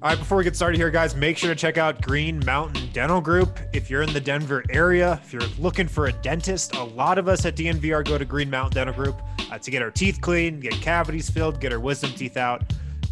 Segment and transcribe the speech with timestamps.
[0.00, 2.88] All right, before we get started here, guys, make sure to check out Green Mountain
[2.92, 3.58] Dental Group.
[3.72, 7.26] If you're in the Denver area, if you're looking for a dentist, a lot of
[7.26, 10.62] us at DNVR go to Green Mountain Dental Group uh, to get our teeth cleaned,
[10.62, 12.62] get cavities filled, get our wisdom teeth out.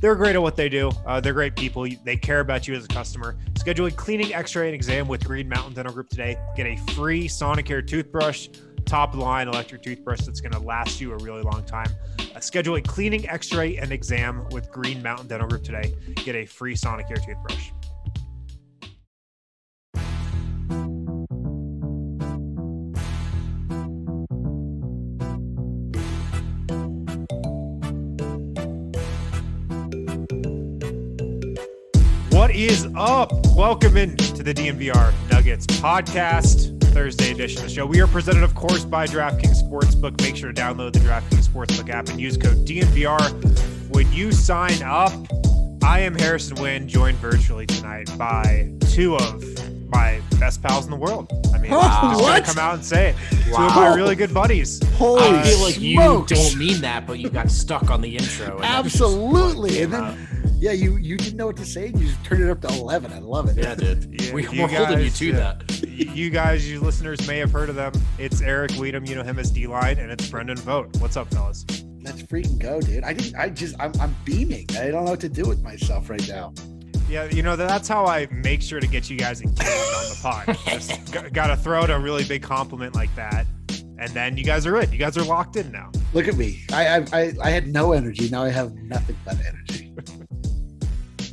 [0.00, 0.92] They're great at what they do.
[1.04, 1.88] Uh, they're great people.
[2.04, 3.36] They care about you as a customer.
[3.58, 6.38] Schedule a cleaning, X-ray, and exam with Green Mountain Dental Group today.
[6.54, 8.48] Get a free Sonicare toothbrush,
[8.86, 11.90] top line electric toothbrush that's going to last you a really long time.
[12.34, 15.92] Uh, schedule a cleaning, X-ray, and exam with Green Mountain Dental Group today.
[16.14, 17.70] Get a free Sonicare toothbrush.
[32.30, 33.32] What is up?
[33.56, 37.84] Welcome in to the DNVR Nuggets podcast, Thursday edition of the show.
[37.84, 40.18] We are presented, of course, by DraftKings Sportsbook.
[40.22, 44.82] Make sure to download the DraftKings Sportsbook app and use code DNVR when you sign
[44.82, 45.12] up.
[45.84, 49.44] I am Harrison Wind, joined virtually tonight by two of
[49.90, 51.30] my best pals in the world.
[51.54, 53.16] I mean, I'm just gonna come out and say it.
[53.44, 54.82] Two of my really good buddies.
[54.94, 58.54] Holy I feel like you don't mean that, but you got stuck on the intro.
[58.54, 59.82] and that just Absolutely.
[59.82, 61.88] And came then, yeah, you you didn't know what to say.
[61.88, 63.12] And you just turned it up to eleven.
[63.12, 63.56] I love it.
[63.62, 64.04] yeah, dude.
[64.26, 65.88] Yeah, we, you we're holding you guys, to uh, that.
[65.88, 67.92] you guys, you listeners may have heard of them.
[68.18, 69.06] It's Eric Wedum.
[69.08, 70.96] You know him as D Line, and it's Brendan Vogt.
[70.98, 71.64] What's up, fellas?
[72.00, 73.04] Let's freaking go, dude.
[73.04, 73.36] I didn't.
[73.36, 73.76] I just.
[73.78, 74.66] I'm, I'm beaming.
[74.70, 76.54] I don't know what to do with myself right now.
[77.08, 80.18] Yeah, you know that's how I make sure to get you guys engaged on the
[80.22, 80.58] pod.
[80.66, 83.46] Just got to throw out a really big compliment like that,
[83.98, 84.90] and then you guys are in.
[84.90, 85.92] You guys are locked in now.
[86.14, 86.64] Look at me.
[86.72, 88.28] I I I, I had no energy.
[88.28, 89.92] Now I have nothing but energy.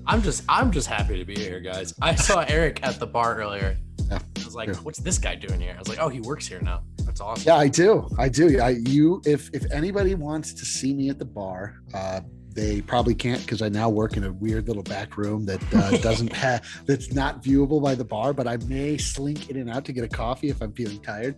[0.06, 1.94] I'm just I'm just happy to be here, guys.
[2.02, 3.78] I saw Eric at the bar earlier.
[4.10, 4.76] Yeah, I was like, yeah.
[4.76, 5.74] what's this guy doing here?
[5.76, 6.84] I was like, oh, he works here now.
[7.06, 7.44] That's awesome.
[7.46, 8.10] Yeah, I do.
[8.18, 8.60] I do.
[8.60, 9.22] I you.
[9.26, 13.62] If if anybody wants to see me at the bar, uh, they probably can't because
[13.62, 17.42] I now work in a weird little back room that uh, doesn't have that's not
[17.42, 18.34] viewable by the bar.
[18.34, 21.36] But I may slink in and out to get a coffee if I'm feeling tired.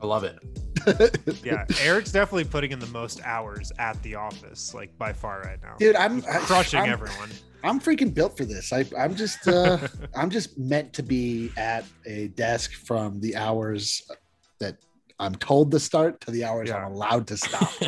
[0.00, 0.38] I love it.
[1.44, 5.60] Yeah, Eric's definitely putting in the most hours at the office, like by far right
[5.62, 5.74] now.
[5.78, 7.28] Dude, I'm I- crushing I'm, everyone.
[7.62, 8.72] I'm freaking built for this.
[8.72, 9.76] I, I'm just, uh,
[10.16, 14.08] I'm just meant to be at a desk from the hours
[14.60, 14.76] that
[15.18, 16.76] I'm told to start to the hours Yeah.
[16.86, 17.70] I'm allowed to stop.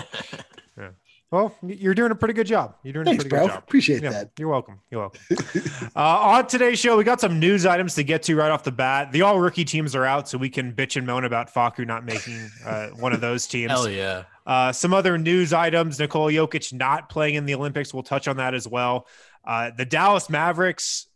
[1.31, 2.75] Well, you're doing a pretty good job.
[2.83, 3.47] You're doing Thanks, a pretty bro.
[3.47, 3.63] good job.
[3.63, 4.31] Appreciate Yeah, that.
[4.37, 4.81] you're welcome.
[4.91, 5.21] You're welcome.
[5.95, 8.73] uh, on today's show, we got some news items to get to right off the
[8.73, 9.13] bat.
[9.13, 12.05] The all rookie teams are out, so we can bitch and moan about Facu not
[12.05, 13.71] making uh, one of those teams.
[13.71, 14.25] Hell yeah.
[14.45, 17.95] Uh, some other news items: Nikola Jokic not playing in the Olympics.
[17.95, 19.07] We'll touch on that as well.
[19.45, 21.07] Uh, the Dallas Mavericks.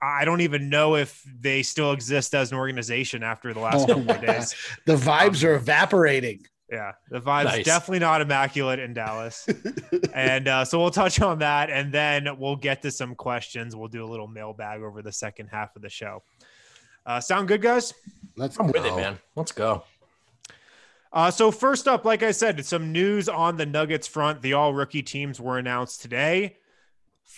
[0.00, 4.08] I don't even know if they still exist as an organization after the last couple
[4.08, 4.54] of days.
[4.84, 6.44] The vibes are evaporating.
[6.70, 7.64] Yeah, the vibes Nice.
[7.64, 9.48] definitely not immaculate in Dallas.
[10.14, 13.76] and uh, so we'll touch on that, and then we'll get to some questions.
[13.76, 16.22] We'll do a little mailbag over the second half of the show.
[17.04, 17.94] Uh, sound good, guys?
[18.36, 18.72] Let's I'm go.
[18.80, 19.18] with it, man.
[19.36, 19.84] Let's go.
[21.12, 24.42] Uh, so first up, like I said, some news on the Nuggets front.
[24.42, 26.56] The all rookie teams were announced today.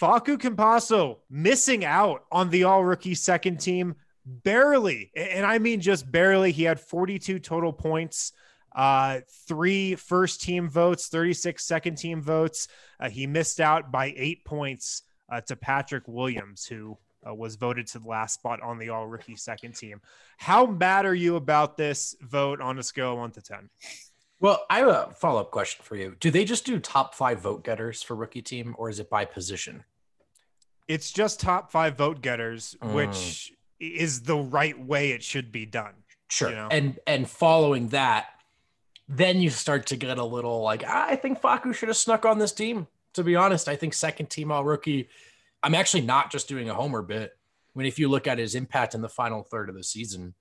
[0.00, 6.10] Facu Campazzo missing out on the all rookie second team barely, and I mean just
[6.10, 6.50] barely.
[6.52, 8.32] He had 42 total points,
[8.74, 12.68] uh, three first team votes, 36 second team votes.
[13.00, 16.96] Uh, he missed out by eight points uh, to Patrick Williams, who
[17.28, 20.00] uh, was voted to the last spot on the all rookie second team.
[20.36, 23.68] How mad are you about this vote on a scale of one to 10?
[24.40, 26.14] Well, I have a follow up question for you.
[26.20, 29.24] Do they just do top five vote getters for rookie team, or is it by
[29.24, 29.82] position?
[30.86, 32.94] It's just top five vote getters, Mm.
[32.94, 35.94] which is the right way it should be done.
[36.30, 36.50] Sure.
[36.50, 36.68] You know?
[36.70, 38.26] And and following that,
[39.08, 42.38] then you start to get a little like I think Facu should have snuck on
[42.38, 42.86] this team.
[43.14, 45.08] To be honest, I think second team all rookie.
[45.62, 47.36] I'm actually not just doing a homer bit.
[47.72, 50.34] When if you look at his impact in the final third of the season,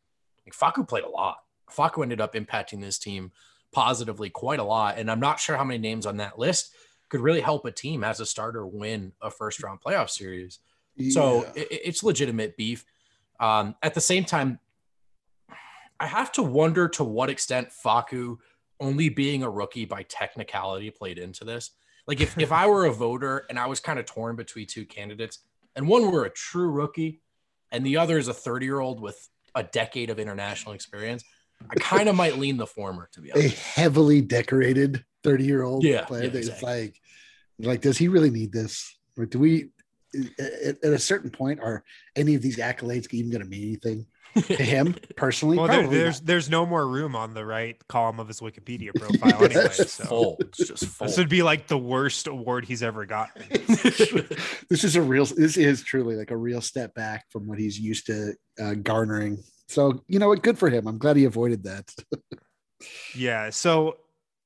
[0.45, 1.37] like Facu played a lot.
[1.71, 3.31] Facu ended up impacting this team
[3.71, 6.73] positively quite a lot, and I'm not sure how many names on that list
[7.09, 10.59] could really help a team as a starter win a first round playoff series.
[11.11, 12.83] So it, it's legitimate beef.
[13.39, 14.59] Um, at the same time,
[15.99, 18.37] I have to wonder to what extent Facu
[18.79, 21.71] only being a rookie by technicality played into this.
[22.07, 24.85] Like if, if I were a voter and I was kind of torn between two
[24.85, 25.39] candidates,
[25.75, 27.21] and one were a true rookie,
[27.71, 31.23] and the other is a 30 year old with a decade of international experience,
[31.69, 33.55] I kind of might lean the former, to be honest.
[33.55, 36.69] a heavily decorated 30 year old Yeah, player yeah, that's exactly.
[36.69, 37.01] like
[37.59, 38.95] like does he really need this
[39.29, 39.71] do we
[40.39, 41.83] at, at a certain point, are
[42.15, 44.05] any of these accolades even going to mean anything
[44.43, 45.57] to him personally?
[45.57, 46.27] Well, there, there's not.
[46.27, 49.65] the's no more room on the right column of his Wikipedia profile anyway.
[49.65, 50.37] It's So full.
[50.39, 51.07] It's just full.
[51.07, 53.43] this would be like the worst award he's ever gotten.
[54.69, 55.25] this is a real.
[55.25, 59.37] This is truly like a real step back from what he's used to uh, garnering.
[59.67, 60.43] So you know what?
[60.43, 60.87] Good for him.
[60.87, 61.93] I'm glad he avoided that.
[63.15, 63.49] Yeah.
[63.49, 63.97] So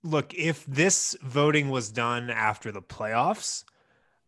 [0.03, 3.65] look, if this voting was done after the playoffs,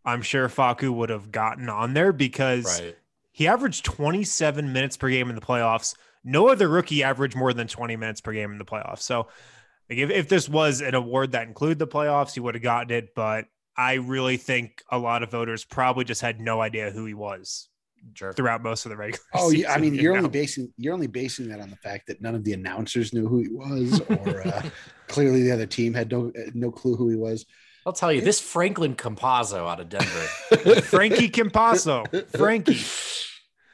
[0.04, 2.98] I'm sure Facu would have gotten on there because right.
[3.34, 5.96] He averaged 27 minutes per game in the playoffs.
[6.24, 9.02] No other rookie averaged more than 20 minutes per game in the playoffs.
[9.02, 9.28] So
[9.90, 13.10] if, if this was an award that included the playoffs, he would have gotten it.
[13.16, 13.46] But
[13.76, 17.68] I really think a lot of voters probably just had no idea who he was
[18.16, 18.34] Sure.
[18.34, 19.72] throughout most of the regular Oh, yeah.
[19.72, 20.18] I mean, you you're know?
[20.20, 23.28] only basing you're only basing that on the fact that none of the announcers knew
[23.30, 24.62] who he was, or uh,
[25.08, 27.46] clearly the other team had no no clue who he was.
[27.86, 30.06] I'll tell you, this Franklin Compazzo out of Denver.
[30.82, 32.06] Frankie Campasso.
[32.38, 32.80] Frankie.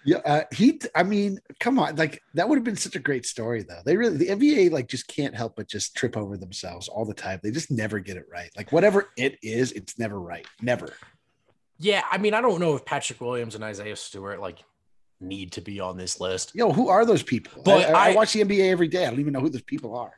[0.06, 0.80] Yeah, uh, he.
[0.96, 3.82] I mean, come on, like that would have been such a great story, though.
[3.86, 7.14] They really, the NBA, like, just can't help but just trip over themselves all the
[7.14, 7.40] time.
[7.44, 8.50] They just never get it right.
[8.56, 10.48] Like, whatever it is, it's never right.
[10.62, 10.94] Never.
[11.80, 14.60] yeah, I mean, I don't know if Patrick Williams and Isaiah Stewart like
[15.20, 16.56] need to be on this list.
[16.56, 17.62] Yo, who are those people?
[17.64, 19.06] But I, I, I I- watch the NBA every day.
[19.06, 20.14] I don't even know who those people are.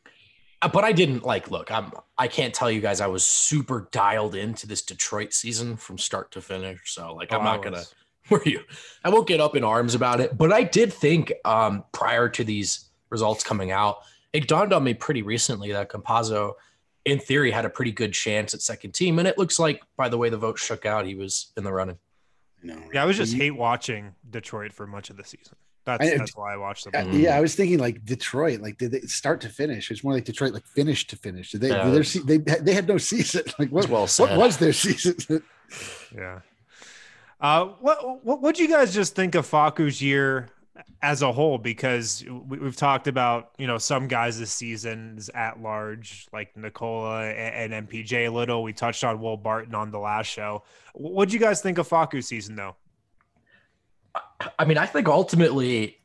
[0.62, 3.88] Uh, But I didn't like look, I'm I can't tell you guys I was super
[3.92, 6.80] dialed into this Detroit season from start to finish.
[6.94, 7.96] So like I'm Oh, not gonna was.
[8.30, 8.62] were you?
[9.04, 12.44] I won't get up in arms about it, but I did think um, prior to
[12.44, 13.98] these results coming out,
[14.34, 16.54] it dawned on me pretty recently that Campazzo,
[17.06, 20.08] in theory, had a pretty good chance at second team, and it looks like by
[20.08, 21.98] the way the vote shook out, he was in the running.
[22.62, 25.56] You know, Yeah, I was just hate watching Detroit for much of the season.
[26.00, 27.10] That's I- that's why I watched them.
[27.10, 27.12] Uh.
[27.12, 28.62] Yeah, I was thinking like Detroit.
[28.62, 29.92] Like, did they start to finish?
[29.92, 31.52] It's more like Detroit, like finish to finish.
[31.52, 31.70] Did they?
[31.70, 33.44] Yeah, did their se- they they had no season.
[33.60, 33.84] Like, what?
[33.86, 35.44] It's well What was their season?
[36.16, 36.40] Yeah.
[37.40, 40.50] Uh, what what what do you guys just think of Facu's year
[41.02, 41.58] as a whole?
[41.58, 46.56] Because we, we've talked about you know some guys this season is at large like
[46.56, 48.62] Nikola and, and MPJ a little.
[48.64, 50.64] We touched on Will Barton on the last show.
[50.94, 52.76] What do you guys think of Facu's season though?
[54.58, 56.00] I mean, I think ultimately,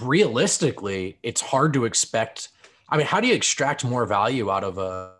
[0.00, 2.48] realistically, it's hard to expect.
[2.88, 5.12] I mean, how do you extract more value out of a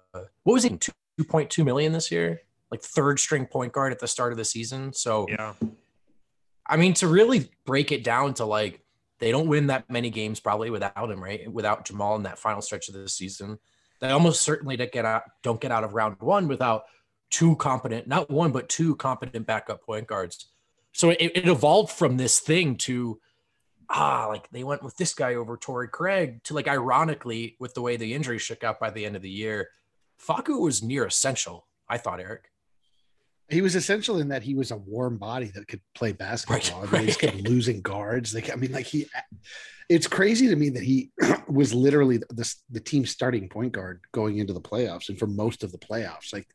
[0.44, 2.42] what was he two point two million this year?
[2.70, 4.92] Like third string point guard at the start of the season.
[4.92, 5.54] So Yeah,
[6.66, 8.80] I mean, to really break it down to like
[9.18, 11.50] they don't win that many games probably without him, right?
[11.50, 13.58] Without Jamal in that final stretch of the season,
[14.00, 16.84] they almost certainly don't get out don't get out of round one without
[17.30, 20.48] two competent, not one but two competent backup point guards.
[20.92, 23.18] So it, it evolved from this thing to
[23.92, 27.82] ah, like they went with this guy over Torrey Craig to like ironically with the
[27.82, 29.68] way the injury shook out by the end of the year,
[30.26, 31.66] Facu was near essential.
[31.88, 32.48] I thought Eric.
[33.48, 36.82] He was essential in that he was a warm body that could play basketball.
[36.82, 38.34] Right, I mean, he kept losing guards.
[38.34, 39.06] Like, I mean, like he,
[39.90, 41.10] it's crazy to me that he
[41.48, 45.64] was literally the, the team starting point guard going into the playoffs and for most
[45.64, 46.32] of the playoffs.
[46.32, 46.48] Like,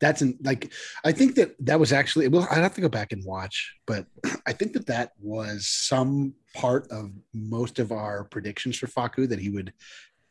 [0.00, 0.72] that's an, like,
[1.04, 4.06] I think that that was actually, well, I'd have to go back and watch, but
[4.46, 9.38] I think that that was some part of most of our predictions for Facu that
[9.38, 9.72] he would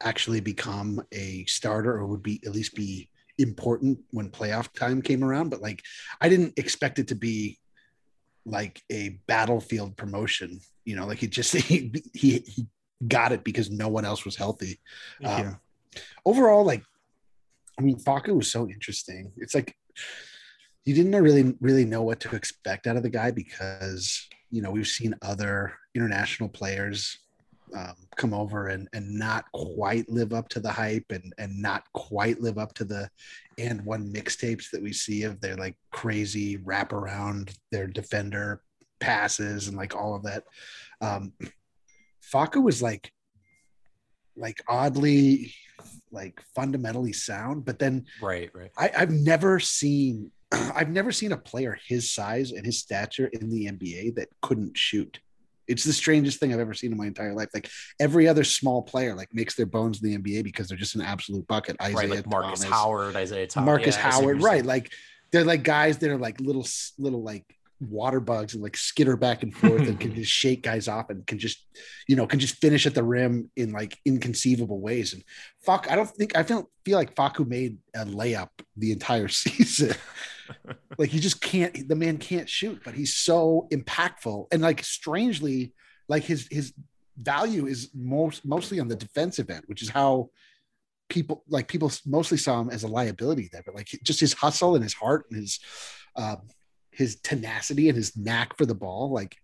[0.01, 5.23] actually become a starter or would be at least be important when playoff time came
[5.23, 5.49] around.
[5.49, 5.83] But like,
[6.21, 7.59] I didn't expect it to be
[8.45, 10.59] like a battlefield promotion.
[10.85, 12.67] You know, like he just he he, he
[13.07, 14.79] got it because no one else was healthy.
[15.23, 15.59] Um.
[16.25, 16.83] Overall, like,
[17.79, 19.31] I mean, Facu was so interesting.
[19.38, 19.75] It's like
[20.85, 24.71] you didn't really really know what to expect out of the guy because you know
[24.71, 27.18] we've seen other international players
[27.75, 31.83] um, come over and and not quite live up to the hype and and not
[31.94, 33.09] quite live up to the
[33.57, 38.61] and one mixtapes that we see of their like crazy wraparound their defender
[38.99, 40.44] passes and like all of that.
[41.01, 41.33] Um,
[42.33, 43.11] Facu was like
[44.37, 45.54] like oddly
[46.18, 48.71] like fundamentally sound, but then Right, right.
[48.78, 53.50] I, I've never seen I've never seen a player his size and his stature in
[53.50, 55.19] the NBA that couldn't shoot.
[55.68, 57.50] It's the strangest thing I've ever seen in my entire life.
[57.54, 57.69] Like
[58.00, 61.02] every other small player, like makes their bones in the NBA because they're just an
[61.02, 61.76] absolute bucket.
[61.81, 64.66] Isaiah right, like Marcus Thomas, Howard, Isaiah Thomas, Marcus Yeah, I see what Howard, right?
[64.66, 64.92] Like
[65.31, 66.66] they're like guys that are like little
[66.97, 67.44] little like
[67.79, 71.25] water bugs and like skitter back and forth and can just shake guys off and
[71.27, 71.65] can just
[72.07, 75.13] you know can just finish at the rim in like inconceivable ways.
[75.13, 75.23] And
[75.61, 79.95] fuck, I don't think I feel feel like Facu made a layup the entire season.
[80.97, 81.87] like he just can't.
[81.87, 85.73] The man can't shoot, but he's so impactful and like strangely,
[86.07, 86.73] like his his
[87.17, 90.29] value is most mostly on the defensive end, which is how
[91.09, 94.75] people like people mostly saw him as a liability there, but like just his hustle
[94.75, 95.59] and his heart and his
[96.15, 96.41] um,
[96.97, 99.37] his tenacity and his knack for the ball, like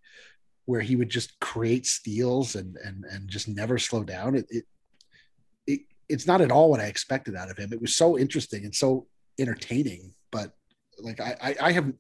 [0.65, 4.36] where he would just create steals and and and just never slow down.
[4.36, 4.65] It, it,
[5.67, 5.79] it
[6.10, 7.72] it's not at all what I expected out of him.
[7.72, 9.05] It was so interesting and so
[9.38, 10.53] entertaining, but
[11.00, 11.93] like I, I, I have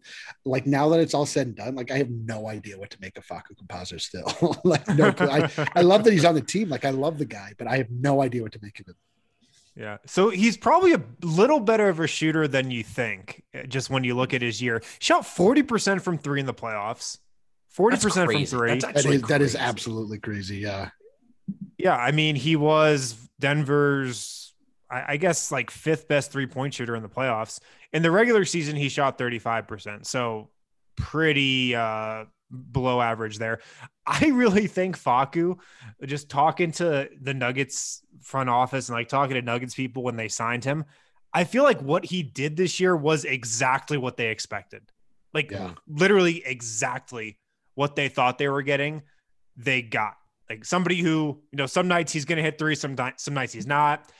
[0.43, 2.97] like now that it's all said and done, like I have no idea what to
[2.99, 4.57] make of Facu Campazzo still.
[4.63, 6.67] like no, I, I love that he's on the team.
[6.67, 8.95] Like I love the guy, but I have no idea what to make of him.
[9.75, 9.97] Yeah.
[10.05, 14.03] So he's probably a little better of a shooter than you think, uh, just when
[14.03, 14.83] you look at his year.
[14.99, 17.17] Shot 40% from three in the playoffs,
[17.75, 18.79] 40% from three.
[18.79, 20.57] That is, that is absolutely crazy.
[20.57, 20.89] Yeah.
[21.77, 21.95] Yeah.
[21.95, 24.53] I mean, he was Denver's,
[24.91, 27.59] I, I guess, like fifth best three point shooter in the playoffs.
[27.91, 30.05] In the regular season, he shot 35%.
[30.05, 30.49] So
[30.95, 32.25] pretty uh,
[32.71, 33.59] below average there.
[34.05, 35.57] I really think Facu
[36.05, 40.27] just talking to the Nuggets front office and like talking to Nuggets people when they
[40.27, 40.85] signed him,
[41.33, 44.83] I feel like what he did this year was exactly what they expected.
[45.33, 45.71] Like yeah.
[45.87, 47.39] literally exactly
[47.75, 49.01] what they thought they were getting,
[49.57, 50.13] they got.
[50.49, 53.53] Like somebody who, you know, some nights he's going to hit three, some, some nights
[53.53, 54.11] he's not.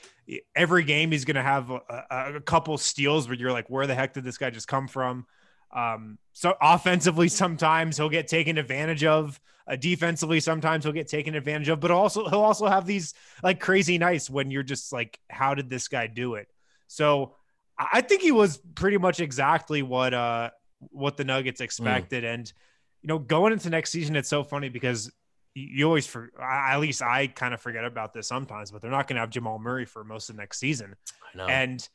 [0.56, 3.86] Every game he's going to have a, a, a couple steals where you're like, where
[3.86, 5.25] the heck did this guy just come from?
[5.74, 9.39] Um, so offensively, sometimes he'll get taken advantage of.
[9.65, 11.80] Uh, defensively, sometimes he'll get taken advantage of.
[11.80, 15.70] But also, he'll also have these like crazy nights when you're just like, how did
[15.70, 16.48] this guy do it?
[16.88, 17.36] So
[17.77, 20.51] I think he was pretty much exactly what uh
[20.92, 21.65] what the Nuggets hmm.
[21.65, 22.24] expected.
[22.24, 22.34] Mm.
[22.34, 22.53] And
[23.01, 25.12] you know, going into next season, it's so funny because
[25.56, 29.08] you always for at least I kind of forget about this sometimes, but they're not
[29.08, 30.96] going to have Jamal Murray for most of next season.
[31.34, 31.48] I know.
[31.48, 31.88] And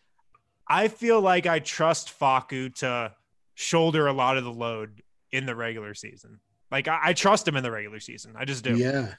[0.69, 3.13] I feel like I trust Facu to
[3.59, 6.39] shoulder a lot of the load in the regular season.
[6.71, 8.35] Like I, I trust him in the regular season.
[8.39, 8.77] I just do.
[8.77, 9.15] Yeah.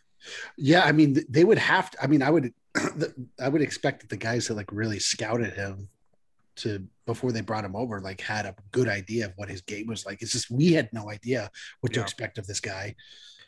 [0.58, 0.86] Yeah.
[0.86, 2.54] I mean, they would have to, I mean, I would,
[3.40, 5.90] I would expect that the guys that like really scouted him
[6.58, 9.88] to before they brought him over, like had a good idea of what his game
[9.88, 10.22] was like.
[10.22, 12.04] It's just, we had no idea what to yeah.
[12.04, 12.96] expect of this guy.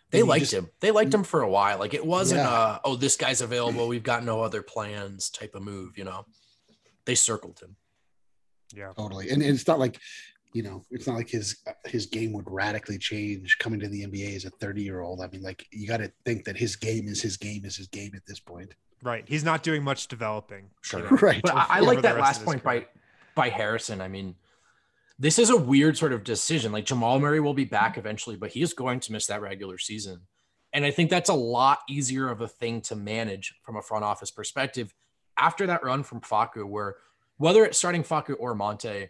[0.09, 0.67] They liked just, him.
[0.81, 1.79] They liked him for a while.
[1.79, 2.79] Like it wasn't yeah.
[2.83, 3.87] oh, this guy's available.
[3.87, 6.25] We've got no other plans type of move, you know,
[7.05, 7.77] they circled him.
[8.73, 9.29] Yeah, totally.
[9.29, 9.99] And, and it's not like
[10.53, 14.35] you know, it's not like his his game would radically change coming to the NBA
[14.35, 15.21] as a 30 year old.
[15.21, 17.87] I mean, like you got to think that his game is his game is his
[17.87, 18.73] game at this point.
[19.03, 19.23] Right.
[19.27, 20.69] He's not doing much developing.
[20.81, 20.99] Sure.
[20.99, 21.41] You know, right.
[21.41, 22.87] But I, I like that last point by
[23.35, 24.01] by Harrison.
[24.01, 24.35] I mean,
[25.17, 26.71] this is a weird sort of decision.
[26.71, 29.77] Like Jamal Murray will be back eventually, but he is going to miss that regular
[29.77, 30.21] season.
[30.73, 34.05] And I think that's a lot easier of a thing to manage from a front
[34.05, 34.93] office perspective
[35.37, 36.95] after that run from Facu, where
[37.37, 39.09] whether it's starting Facu or Monte,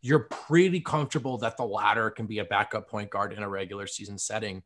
[0.00, 3.86] you're pretty comfortable that the latter can be a backup point guard in a regular
[3.86, 4.62] season setting.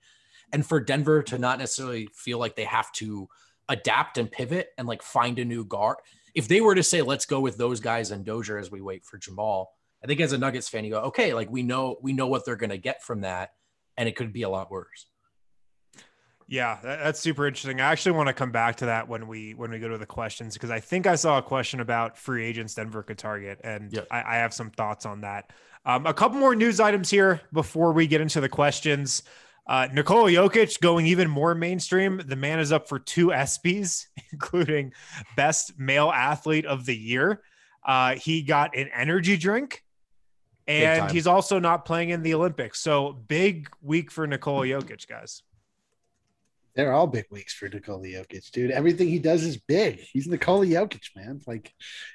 [0.53, 3.29] And for Denver to not necessarily feel like they have to
[3.69, 5.97] adapt and pivot and like find a new guard.
[6.35, 9.05] If they were to say, let's go with those guys and Dozier as we wait
[9.05, 9.73] for Jamal,
[10.03, 12.45] I think as a Nuggets fan, you go, okay, like we know we know what
[12.45, 13.53] they're gonna get from that,
[13.97, 15.07] and it could be a lot worse.
[16.53, 17.81] Yeah, that's super interesting.
[17.81, 20.05] I actually want to come back to that when we when we go to the
[20.05, 23.91] questions because I think I saw a question about free agents Denver could target, and
[23.91, 24.07] yep.
[24.11, 25.51] I, I, have some thoughts on that.
[25.87, 29.23] Um, a couple more news items here before we get into the questions.
[29.67, 32.21] Uh, Nikola Jokic going even more mainstream.
[32.23, 34.93] The man is up for two ESPYS, including
[35.37, 37.41] Best Male Athlete of the Year.
[37.83, 39.83] Uh, he got an energy drink,
[40.69, 42.79] and he's also not playing in the Olympics.
[42.79, 45.43] So big week for Nikola Jokic, guys.
[46.75, 48.71] They're all big weeks for Nikola Jokic, dude.
[48.71, 50.01] Everything he does is big.
[50.01, 51.41] He's Nikola Jokic, man.
[51.47, 51.73] Like,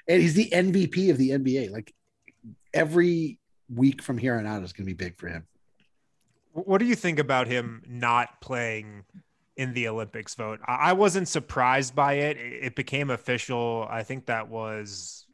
[0.07, 1.71] and he's the MVP of the NBA.
[1.71, 1.93] Like,
[2.73, 3.37] every
[3.73, 5.45] week from here on out is going to be big for him.
[6.53, 9.03] What do you think about him not playing
[9.57, 10.61] in the Olympics Vogt?
[10.65, 12.37] I wasn't surprised by it.
[12.37, 13.87] It became official.
[13.89, 15.27] I think that was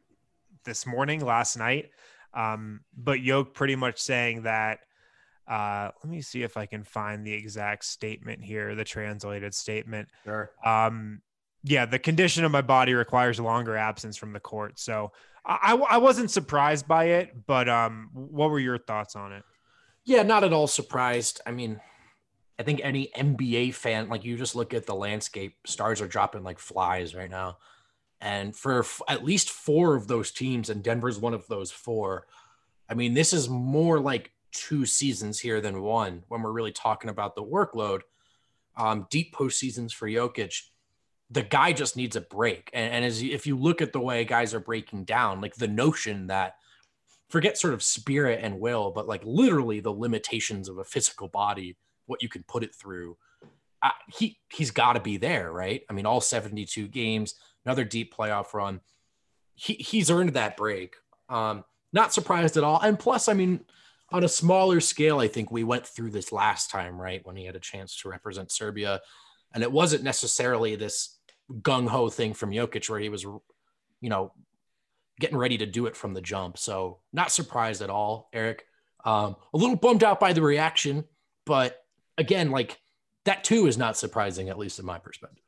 [0.64, 1.90] this morning, last night.
[2.34, 4.80] Um, but Yoke pretty much saying that
[5.48, 10.08] uh, let me see if I can find the exact statement here, the translated statement.
[10.24, 10.50] Sure.
[10.64, 11.20] Um,
[11.62, 14.78] yeah, the condition of my body requires longer absence from the court.
[14.78, 15.12] So
[15.46, 19.42] I, I wasn't surprised by it, but um, what were your thoughts on it?
[20.04, 21.40] Yeah, not at all surprised.
[21.46, 21.80] I mean,
[22.58, 26.44] I think any NBA fan, like you just look at the landscape, stars are dropping
[26.44, 27.58] like flies right now.
[28.20, 32.26] And for f- at least four of those teams, and Denver's one of those four,
[32.88, 37.10] I mean, this is more like two seasons here than one when we're really talking
[37.10, 38.00] about the workload.
[38.76, 40.62] Um, deep postseasons for Jokic,
[41.30, 42.70] the guy just needs a break.
[42.72, 45.68] And, and as if you look at the way guys are breaking down, like the
[45.68, 46.56] notion that
[47.28, 51.76] forget sort of spirit and will, but like literally the limitations of a physical body,
[52.06, 53.16] what you can put it through.
[53.82, 55.82] Uh, he he's got to be there, right?
[55.90, 57.34] I mean, all 72 games,
[57.64, 58.80] another deep playoff run.
[59.54, 60.96] He he's earned that break.
[61.28, 62.80] Um, not surprised at all.
[62.80, 63.64] And plus, I mean,
[64.14, 67.20] on a smaller scale, I think we went through this last time, right?
[67.26, 69.00] When he had a chance to represent Serbia.
[69.52, 71.18] And it wasn't necessarily this
[71.50, 73.42] gung ho thing from Jokic where he was, you
[74.08, 74.32] know,
[75.18, 76.58] getting ready to do it from the jump.
[76.58, 78.64] So not surprised at all, Eric.
[79.04, 81.04] Um, a little bummed out by the reaction,
[81.44, 81.82] but
[82.16, 82.78] again, like
[83.24, 85.42] that too is not surprising, at least in my perspective.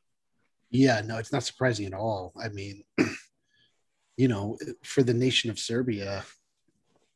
[0.71, 2.33] Yeah, no, it's not surprising at all.
[2.37, 2.83] I mean,
[4.17, 6.25] you know, for the nation of Serbia,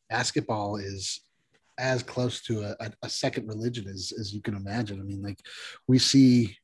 [0.10, 1.20] basketball is
[1.78, 5.00] as close to a, a, a second religion as, as you can imagine.
[5.00, 5.40] I mean, like
[5.88, 6.58] we see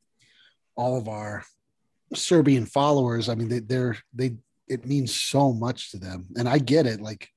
[0.76, 1.44] all of our
[2.14, 3.28] Serbian followers.
[3.28, 4.36] I mean, they, they're they
[4.68, 7.00] it means so much to them, and I get it.
[7.00, 7.28] Like,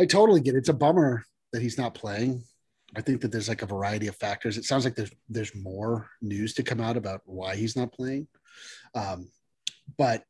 [0.00, 0.58] I totally get it.
[0.58, 2.42] It's a bummer that he's not playing.
[2.96, 4.56] I think that there's like a variety of factors.
[4.56, 8.28] It sounds like there's there's more news to come out about why he's not playing.
[8.94, 9.30] Um,
[9.96, 10.24] but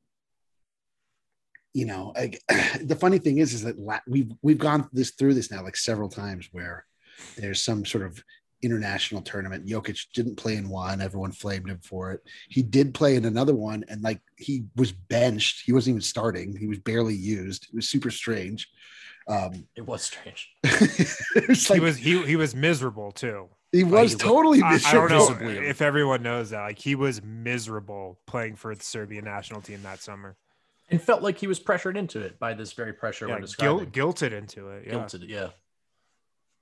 [1.75, 2.33] you know, I,
[2.83, 5.77] the funny thing is, is that la- we've we've gone this through this now like
[5.77, 6.85] several times where
[7.37, 8.23] there's some sort of
[8.63, 9.67] international tournament.
[9.67, 11.01] Jokic didn't play in one.
[11.01, 12.21] Everyone flamed him for it.
[12.49, 15.63] He did play in another one, and like he was benched.
[15.65, 16.57] He wasn't even starting.
[16.57, 17.65] He was barely used.
[17.65, 18.69] It was super strange.
[19.29, 20.51] Um, it was strange.
[20.65, 23.49] it was like, he was he he was miserable too.
[23.73, 26.63] He was like, totally I, I, don't know if everyone knows that.
[26.63, 30.37] Like he was miserable playing for the Serbian national team that summer.
[30.91, 33.91] And felt like he was pressured into it by this very pressure yeah, we're describing.
[33.91, 34.85] Guilt, guilted into it.
[34.87, 34.95] Yeah.
[34.95, 35.49] Guilted, yeah.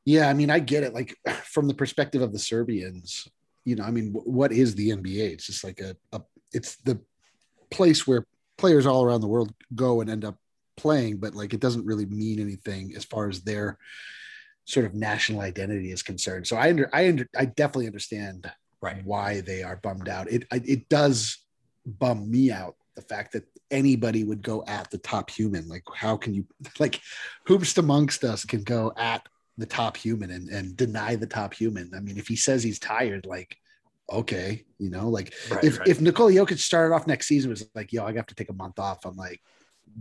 [0.04, 0.94] Yeah, I mean, I get it.
[0.94, 3.28] Like from the perspective of the Serbians,
[3.64, 5.32] you know, I mean, what is the NBA?
[5.32, 7.00] It's just like a, a it's the
[7.70, 8.24] place where
[8.56, 10.38] players all around the world go and end up
[10.76, 13.78] playing, but like it doesn't really mean anything as far as their
[14.64, 16.46] sort of national identity is concerned.
[16.46, 20.30] So I under I under I definitely understand right why they are bummed out.
[20.30, 21.38] It it does
[21.84, 25.68] bum me out the fact that anybody would go at the top human.
[25.68, 26.46] Like how can you
[26.78, 27.00] like
[27.46, 29.26] whomst amongst us can go at
[29.58, 31.90] the top human and, and deny the top human.
[31.96, 33.56] I mean, if he says he's tired, like
[34.10, 35.88] okay, you know, like right, if right.
[35.88, 38.54] if Nikola Jokic started off next season was like, yo, I have to take a
[38.54, 39.04] month off.
[39.04, 39.40] I'm like,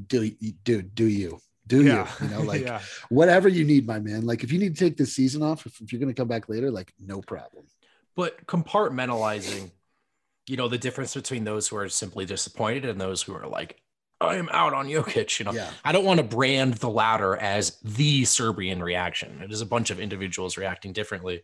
[0.08, 0.30] do
[0.64, 1.40] dude, do you?
[1.68, 2.08] Do yeah.
[2.20, 2.28] you?
[2.28, 2.82] You know, like yeah.
[3.10, 4.26] whatever you need, my man.
[4.26, 6.50] Like if you need to take this season off, if, if you're gonna come back
[6.50, 7.66] later, like no problem.
[8.16, 9.72] But compartmentalizing,
[10.48, 13.82] you know, the difference between those who are simply disappointed and those who are like,
[14.22, 15.40] I am out on Jokic.
[15.40, 15.70] You know, yeah.
[15.84, 19.42] I don't want to brand the latter as the Serbian reaction.
[19.42, 21.44] It is a bunch of individuals reacting differently.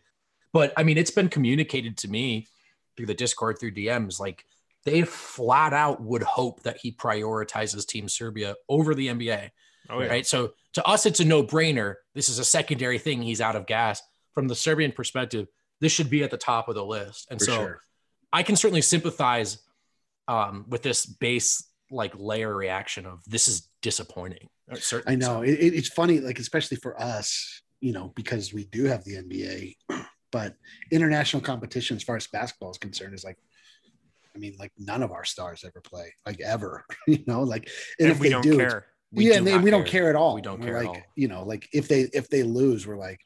[0.52, 2.46] But I mean, it's been communicated to me
[2.96, 4.44] through the Discord, through DMs, like
[4.84, 9.50] they flat out would hope that he prioritizes Team Serbia over the NBA.
[9.90, 10.08] Oh, yeah.
[10.08, 10.26] Right.
[10.26, 11.96] So to us, it's a no brainer.
[12.14, 13.22] This is a secondary thing.
[13.22, 14.02] He's out of gas.
[14.32, 15.46] From the Serbian perspective,
[15.80, 17.28] this should be at the top of the list.
[17.30, 17.82] And For so sure.
[18.32, 19.58] I can certainly sympathize
[20.28, 24.48] um, with this base like layer reaction of this is disappointing.
[25.06, 29.04] I know it, it's funny, like especially for us, you know, because we do have
[29.04, 29.76] the NBA,
[30.32, 30.56] but
[30.90, 33.36] international competition as far as basketball is concerned is like
[34.34, 37.68] I mean, like none of our stars ever play, like ever, you know, like,
[37.98, 38.86] and, and if they do, care.
[39.12, 40.34] We yeah, do and they, we don't care at all.
[40.34, 43.20] We don't we're care like, you know, like if they if they lose, we're like,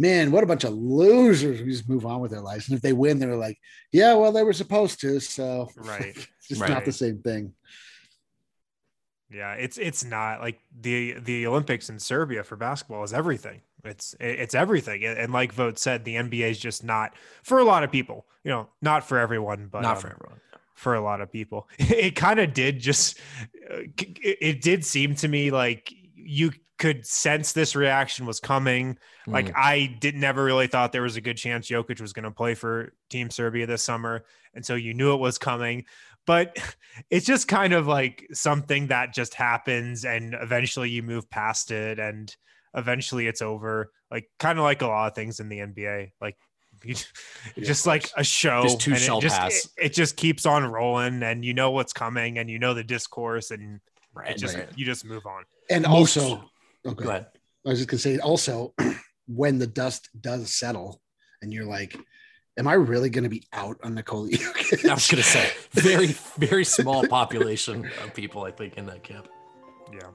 [0.00, 1.60] man, what a bunch of losers.
[1.60, 2.68] We just move on with their lives.
[2.68, 3.58] And if they win, they're like,
[3.92, 5.20] yeah, well, they were supposed to.
[5.20, 6.70] So right, it's just right.
[6.70, 7.52] not the same thing.
[9.30, 13.60] Yeah, it's it's not like the the Olympics in Serbia for basketball is everything.
[13.84, 17.84] It's it's everything, and like Vogt said, the NBA is just not for a lot
[17.84, 18.26] of people.
[18.42, 20.40] You know, not for everyone, but not um, for everyone.
[20.74, 23.20] For a lot of people, it kind of did just.
[23.70, 25.92] Uh, it, it did seem to me like
[26.30, 28.96] you could sense this reaction was coming.
[29.26, 29.32] Mm.
[29.32, 32.30] Like I did never really thought there was a good chance Jokic was going to
[32.30, 35.84] play for Team Serbia this summer, and so you knew it was coming.
[36.26, 36.56] But
[37.10, 41.98] it's just kind of like something that just happens, and eventually you move past it,
[41.98, 42.34] and
[42.74, 43.92] eventually it's over.
[44.10, 46.36] Like kind of like a lot of things in the NBA, like
[46.84, 47.06] it's
[47.56, 48.62] yeah, just like a show.
[48.62, 49.68] Just two shall it just, pass.
[49.76, 52.84] It, it, just keeps on rolling, and you know what's coming, and you know the
[52.84, 53.80] discourse, and
[54.14, 54.68] right, just right.
[54.76, 55.44] you just move on.
[55.70, 56.50] And Most, also,
[56.86, 57.26] okay, go ahead.
[57.66, 58.74] I was just gonna say, also,
[59.26, 61.00] when the dust does settle,
[61.42, 61.96] and you're like,
[62.58, 64.28] "Am I really gonna be out on Nicole?"
[64.88, 69.28] I was gonna say, very, very small population of people, I think, in that camp.
[69.92, 70.08] Yeah.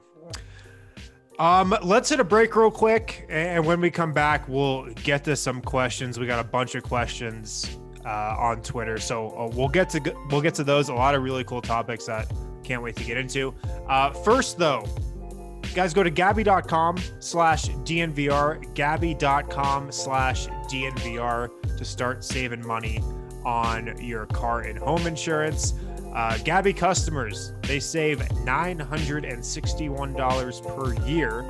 [1.38, 5.36] Um, let's hit a break real quick, and when we come back, we'll get to
[5.36, 6.18] some questions.
[6.18, 10.40] We got a bunch of questions uh, on Twitter, so uh, we'll get to we'll
[10.40, 10.88] get to those.
[10.88, 12.32] A lot of really cool topics that
[12.66, 13.54] can't wait to get into.
[13.88, 14.84] Uh, first, though,
[15.74, 23.00] guys, go to Gabi.com slash DNVR, Gabi.com slash DNVR to start saving money
[23.44, 25.74] on your car and home insurance.
[26.12, 31.48] Uh, Gabi customers, they save $961 per year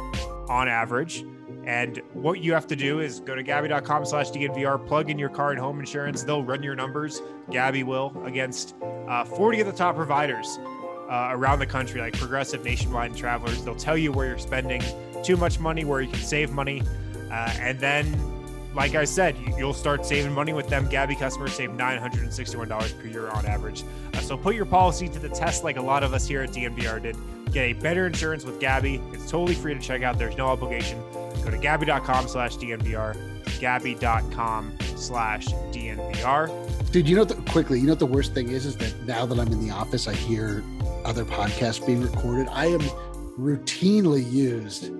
[0.48, 1.24] on average.
[1.64, 5.30] And what you have to do is go to Gabi.com slash DNVR, plug in your
[5.30, 6.22] car and home insurance.
[6.22, 7.22] They'll run your numbers.
[7.48, 8.76] Gabi will against
[9.08, 10.58] uh, 40 of the top providers
[11.08, 13.62] uh, around the country, like Progressive, Nationwide, and Travelers.
[13.64, 14.82] They'll tell you where you're spending
[15.22, 16.82] too much money, where you can save money.
[17.30, 20.88] Uh, and then, like I said, you, will start saving money with them.
[20.88, 23.84] Gabi customers save $961 per year on average.
[24.14, 26.50] Uh, so put your policy to the test, like a lot of us here at
[26.50, 27.16] DNVR did.
[27.52, 29.00] Get a better insurance with Gabi.
[29.14, 30.18] It's totally free to check out.
[30.18, 31.00] There's no obligation.
[31.44, 33.16] Go to Gabi.com slash DNVR.
[33.60, 36.92] Gabi.com slash DNVR.
[36.92, 38.66] Dude, you know, the, quickly, you know what the worst thing is?
[38.66, 40.62] Is that now that I'm in the office, I hear
[41.06, 42.48] other podcasts being recorded.
[42.50, 42.80] I am
[43.38, 44.90] routinely used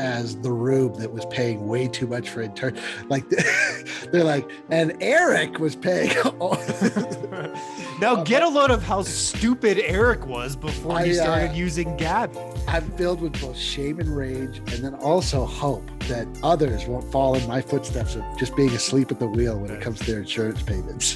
[0.00, 2.76] as the rube that was paying way too much for intern.
[3.08, 3.28] Like
[4.10, 6.08] they're like, and Eric was paying.
[8.00, 11.96] now get a load of how stupid Eric was before I, he started uh, using
[11.98, 12.64] Gabi.
[12.66, 17.34] I'm filled with both shame and rage, and then also hope that others won't fall
[17.34, 20.20] in my footsteps of just being asleep at the wheel when it comes to their
[20.20, 21.14] insurance payments.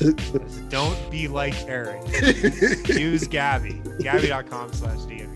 [0.68, 2.02] Don't be like Eric.
[2.88, 3.82] Use Gabi.
[4.00, 5.33] Gabi.com slash DNVR.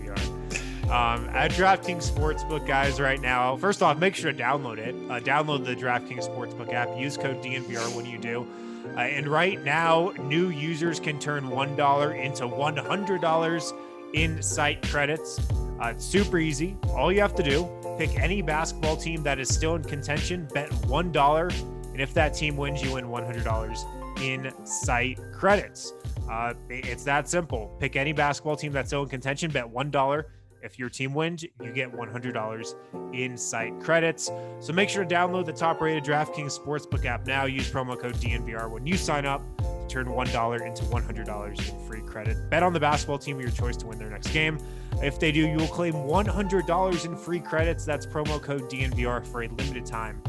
[0.89, 4.95] Um, at DraftKings Sportsbook, guys, right now, first off, make sure to download it.
[4.95, 6.97] Uh, download the DraftKings Sportsbook app.
[6.97, 8.47] Use code DNVR when you do.
[8.95, 13.73] Uh, and right now, new users can turn $1 into $100
[14.15, 15.39] in site credits.
[15.79, 16.75] Uh, it's super easy.
[16.95, 20.71] All you have to do, pick any basketball team that is still in contention, bet
[20.71, 21.61] $1.
[21.91, 25.93] And if that team wins, you win $100 in site credits.
[26.27, 27.77] Uh, it's that simple.
[27.79, 30.23] Pick any basketball team that's still in contention, bet $1
[30.61, 34.31] if your team wins, you get $100 in site credits.
[34.59, 37.45] So make sure to download the top rated DraftKings Sportsbook app now.
[37.45, 42.01] Use promo code DNVR when you sign up to turn $1 into $100 in free
[42.01, 42.49] credit.
[42.49, 44.57] Bet on the basketball team of your choice to win their next game.
[45.01, 47.85] If they do, you will claim $100 in free credits.
[47.85, 50.21] That's promo code DNVR for a limited time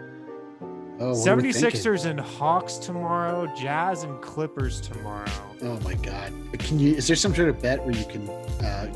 [1.02, 5.30] Oh, 76ers and Hawks tomorrow, Jazz and Clippers tomorrow.
[5.62, 6.30] Oh my god.
[6.58, 8.92] Can you is there some sort of bet where you can uh,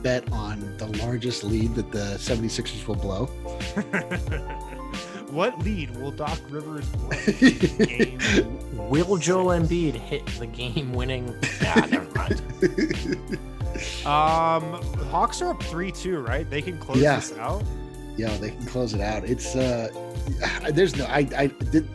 [0.00, 3.26] bet on the largest lead that the 76ers will blow?
[5.30, 7.10] what lead will Doc Rivers blow?
[8.88, 11.34] will Joel Embiid hit the game winning?
[11.60, 12.40] Yeah, never mind.
[14.06, 16.48] um Hawks are up 3-2, right?
[16.48, 17.16] They can close yeah.
[17.16, 17.64] this out.
[18.16, 19.24] Yeah, they can close it out.
[19.24, 19.88] It's uh
[20.70, 21.88] there's no I I did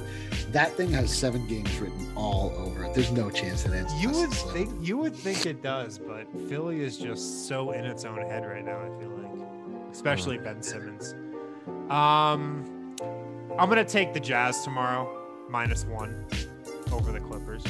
[0.52, 2.94] that thing has seven games written all over it.
[2.94, 3.94] There's no chance it ends.
[4.02, 4.48] You would so.
[4.50, 8.46] think you would think it does, but Philly is just so in its own head
[8.46, 8.80] right now.
[8.80, 10.44] I feel like, especially mm.
[10.44, 11.14] Ben Simmons.
[11.92, 12.96] Um,
[13.58, 15.08] I'm gonna take the Jazz tomorrow,
[15.50, 16.26] minus one,
[16.92, 17.64] over the Clippers.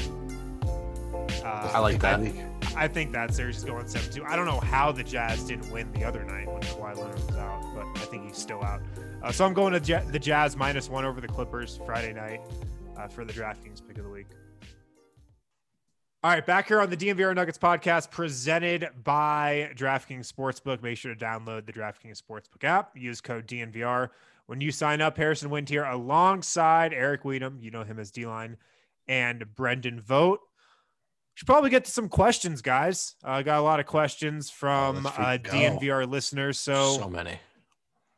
[1.43, 2.19] Uh, I like that.
[2.19, 4.23] I, I think that series is going seven two.
[4.23, 7.35] I don't know how the Jazz didn't win the other night when Kawhi Leonard was
[7.38, 8.82] out, but I think he's still out.
[9.21, 12.41] Uh, so I'm going to J- the Jazz minus one over the Clippers Friday night
[12.97, 14.28] uh, for the DraftKings pick of the week.
[16.21, 20.84] All right, back here on the DNVR Nuggets podcast presented by DraftKings Sportsbook.
[20.84, 22.97] Make sure to download the DraftKings Sportsbook app.
[22.97, 24.10] Use code DNVR
[24.47, 25.15] when you sign up.
[25.15, 27.63] Harrison Wind here alongside Eric Wedum.
[27.63, 28.58] You know him as D Line
[29.08, 30.41] and Brendan Vogt.
[31.36, 33.15] Should probably get to some questions, guys.
[33.23, 36.60] I uh, got a lot of questions from oh, uh, DNVR listeners.
[36.60, 37.39] So, so many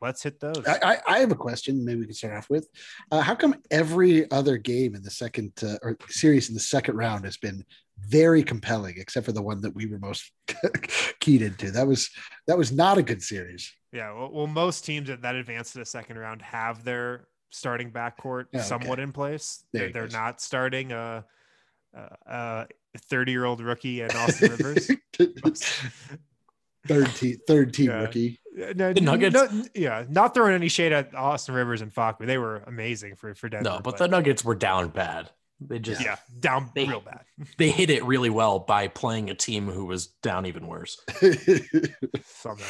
[0.02, 0.62] let's hit those.
[0.66, 1.84] I, I, have a question.
[1.84, 2.68] Maybe we can start off with.
[3.10, 6.96] Uh, how come every other game in the second uh, or series in the second
[6.96, 7.64] round has been
[7.98, 10.32] very compelling, except for the one that we were most
[11.20, 11.70] keyed into?
[11.70, 12.10] That was
[12.46, 13.72] that was not a good series.
[13.92, 17.90] Yeah, well, well most teams that, that advance to the second round have their starting
[17.90, 19.64] backcourt oh, somewhat in place.
[19.72, 21.24] There they're, they're not starting a.
[22.26, 22.66] a
[23.08, 24.90] 30 year old rookie and Austin Rivers.
[26.86, 28.02] third team, third team yeah.
[28.02, 28.38] rookie.
[28.54, 32.26] No, the Nuggets, no, yeah, not throwing any shade at Austin Rivers and Facu.
[32.26, 33.64] They were amazing for for Denver.
[33.64, 35.30] No, but, but the Nuggets were down bad.
[35.68, 37.20] They just yeah, down they, real bad.
[37.58, 41.00] They hit it really well by playing a team who was down even worse.
[42.24, 42.64] Somehow.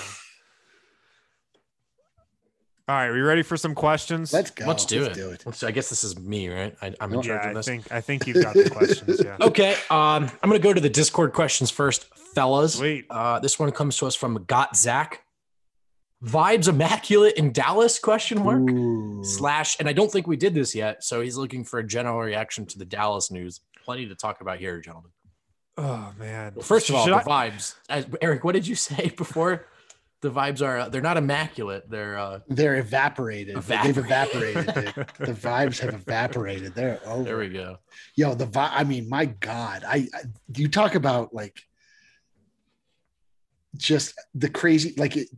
[2.89, 4.33] All right, are we ready for some questions?
[4.33, 4.67] Let's go.
[4.67, 5.21] Let's do Let's it.
[5.21, 5.43] Do it.
[5.47, 6.77] Let's, I guess this is me, right?
[6.83, 7.69] I, am in charge yeah, of this.
[7.69, 9.21] I think I think you've got the questions.
[9.25, 9.37] Yeah.
[9.41, 9.73] okay.
[9.89, 12.75] Um, I'm gonna go to the Discord questions first, fellas.
[12.75, 13.07] Sweet.
[13.09, 15.23] Uh, this one comes to us from Got Zach.
[16.23, 17.99] Vibes immaculate in Dallas?
[17.99, 19.25] Question mark Ooh.
[19.25, 19.77] slash.
[19.81, 22.65] And I don't think we did this yet, so he's looking for a general reaction
[22.67, 23.61] to the Dallas news.
[23.85, 25.11] plenty to talk about here, gentlemen.
[25.77, 26.53] Oh man.
[26.55, 27.75] Well, first of all, Should the I- vibes.
[27.89, 29.67] As, Eric, what did you say before?
[30.21, 31.91] The vibes are uh, they're not immaculate.
[31.91, 33.57] They're uh, They're evaporated.
[33.57, 34.67] They've evaporated.
[34.67, 36.77] the, the vibes have evaporated.
[36.77, 37.25] They're over.
[37.25, 37.79] there we go.
[38.15, 38.71] Yo, the vibe.
[38.73, 39.83] I mean, my God.
[39.85, 40.21] I, I
[40.57, 41.61] you talk about like
[43.77, 45.29] just the crazy like it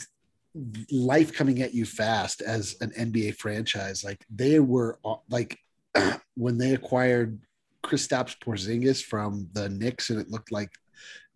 [0.91, 4.05] life coming at you fast as an NBA franchise.
[4.05, 5.59] Like they were uh, like
[6.35, 7.41] when they acquired
[7.85, 10.71] Kristaps Porzingis from the Knicks, and it looked like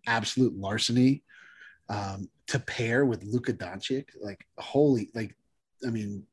[0.07, 1.23] absolute larceny.
[1.89, 5.35] Um, to pair with Luka Doncic, like holy, like
[5.85, 6.23] I mean,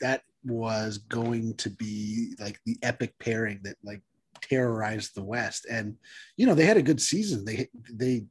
[0.00, 4.02] that was going to be like the epic pairing that like
[4.40, 5.66] terrorized the West.
[5.70, 5.96] And
[6.36, 7.44] you know, they had a good season.
[7.44, 8.26] They they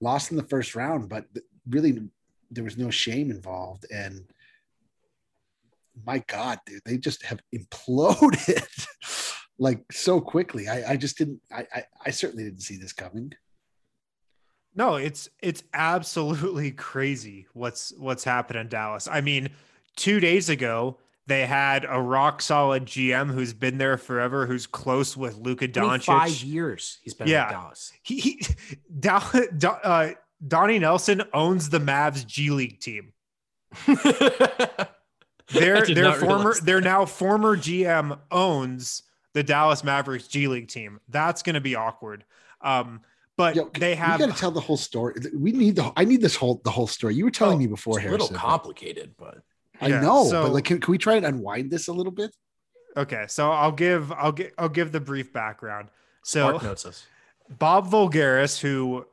[0.00, 1.26] lost in the first round, but
[1.68, 2.08] really
[2.52, 3.86] there was no shame involved.
[3.90, 4.24] And
[6.06, 8.86] my God, dude, they just have imploded
[9.58, 10.68] like so quickly.
[10.68, 13.32] I, I just didn't I, I I certainly didn't see this coming.
[14.74, 19.06] No, it's it's absolutely crazy what's what's happened in Dallas.
[19.08, 19.50] I mean,
[19.96, 25.16] two days ago they had a rock solid GM who's been there forever, who's close
[25.16, 26.04] with Luka Doncic.
[26.04, 27.46] Five years he's been Yeah.
[27.46, 27.92] in Dallas.
[28.02, 28.40] He, he
[29.00, 29.20] Dow,
[29.56, 30.10] Dow- uh,
[30.46, 33.12] Donnie Nelson owns the Mavs G League team.
[35.52, 39.02] Their their former their now former GM owns
[39.34, 40.98] the Dallas Mavericks G League team.
[41.08, 42.24] That's going to be awkward.
[42.62, 43.00] Um,
[43.36, 45.14] but Yo, they have we got to tell the whole story.
[45.36, 47.16] We need the I need this whole the whole story.
[47.16, 48.34] You were telling Oh, me before, It's a little Harrison.
[48.36, 49.38] but- complicated, but
[49.80, 52.12] I Yeah, know, so- but like, can, can we try and unwind this a little
[52.12, 52.34] bit?
[52.96, 53.24] okay.
[53.28, 55.88] So I'll give I'll give I'll give the brief background.
[56.24, 57.04] So Mark notes us.
[57.58, 59.04] Bob Voulgaris, who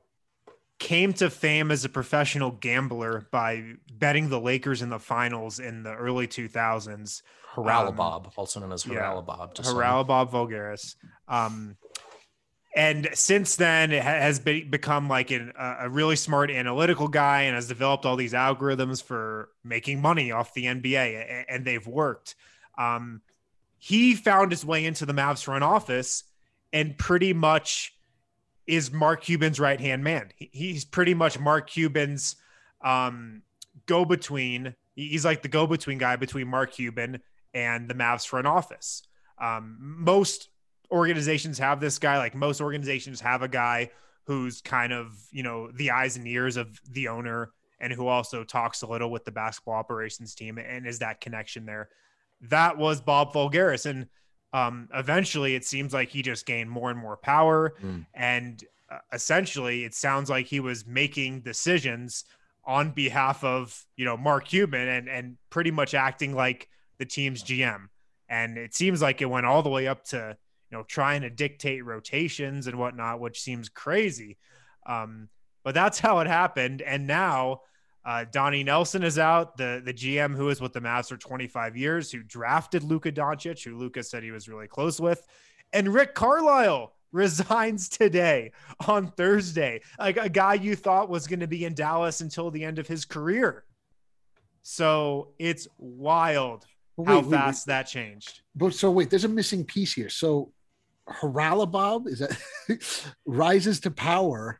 [0.80, 5.84] came to fame as a professional gambler by betting the Lakers in the finals in
[5.84, 7.22] the early 2000s,
[7.54, 8.96] Haralabob, also known as yeah.
[8.96, 10.32] Haralabob.
[10.32, 10.96] Voulgaris.
[11.28, 11.76] Um,
[12.76, 17.56] and since then, it has be- become like an, a really smart analytical guy and
[17.56, 22.36] has developed all these algorithms for making money off the NBA, and they've worked.
[22.78, 23.22] Um,
[23.80, 26.24] he found his way into the Mavs front office
[26.72, 27.96] and pretty much
[28.70, 30.30] is Mark Cuban's right hand man.
[30.36, 32.36] He- He's pretty much Mark Cuban's
[32.82, 33.42] um,
[33.86, 34.76] go between.
[34.96, 37.22] He's like the go between guy between Mark Cuban
[37.54, 39.04] and the Mavs front office.
[39.42, 40.50] Um, most
[40.92, 42.18] organizations have this guy.
[42.18, 43.92] Like most organizations have a guy
[44.26, 48.44] who's kind of you know the eyes and ears of the owner and who also
[48.44, 51.90] talks a little with the basketball operations team and is that connection there.
[52.42, 54.08] That was Bob Voulgaris, and
[54.54, 58.06] um, eventually it seems like he just gained more and more power, Mm.
[58.14, 62.26] and uh, essentially it sounds like he was making decisions
[62.66, 67.44] on behalf of you know Mark Cuban and and pretty much acting like the team's
[67.44, 67.88] GM.
[68.28, 70.36] And it seems like it went all the way up to
[70.72, 74.38] you know trying to dictate rotations and whatnot, which seems crazy.
[74.86, 75.30] Um,
[75.64, 76.82] but that's how it happened.
[76.82, 77.62] And now
[78.06, 81.76] uh, Donnie Nelson is out, the the GM who is with the Mavs for 25
[81.76, 85.26] years, who drafted Luka Doncic, who Luka said he was really close with,
[85.74, 88.52] and Rick Carlisle resigns today
[88.88, 92.64] on Thursday, like a guy you thought was going to be in Dallas until the
[92.64, 93.66] end of his career.
[94.62, 96.66] So it's wild
[96.98, 97.38] But how wait, wait, wait.
[97.38, 98.42] fast that changed.
[98.56, 100.10] But so wait, there's a missing piece here.
[100.10, 100.52] So
[101.10, 102.38] Haralabob is that
[103.26, 104.60] rises to power.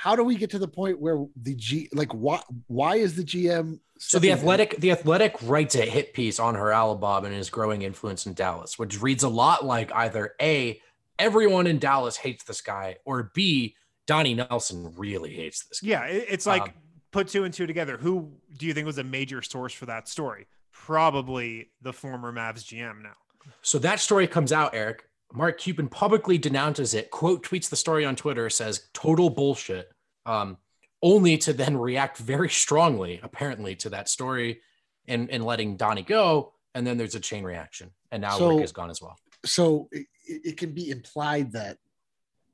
[0.00, 3.24] How do we get to the point where the G like why why is the
[3.24, 7.50] GM So the stepping- athletic, the athletic writes a hit piece on Haralabob and his
[7.50, 10.80] growing influence in Dallas, which reads a lot like either a
[11.18, 13.74] everyone in Dallas hates this guy, or b
[14.06, 15.88] Donnie Nelson really hates this guy.
[15.88, 16.72] Yeah, it's like Um,
[17.10, 17.96] put two and two together.
[17.96, 20.46] Who do you think was a major source for that story?
[20.70, 23.14] Probably the former Mavs GM now.
[23.62, 25.07] So that story comes out, Eric.
[25.32, 29.90] Mark Cuban publicly denounces it, quote tweets the story on Twitter, says total bullshit,
[30.26, 30.56] um,
[31.02, 34.60] only to then react very strongly, apparently, to that story
[35.06, 36.54] and, and letting Donnie go.
[36.74, 37.90] And then there's a chain reaction.
[38.10, 39.16] And now So- Rick is gone as well.
[39.44, 41.76] so it, it it can be implied that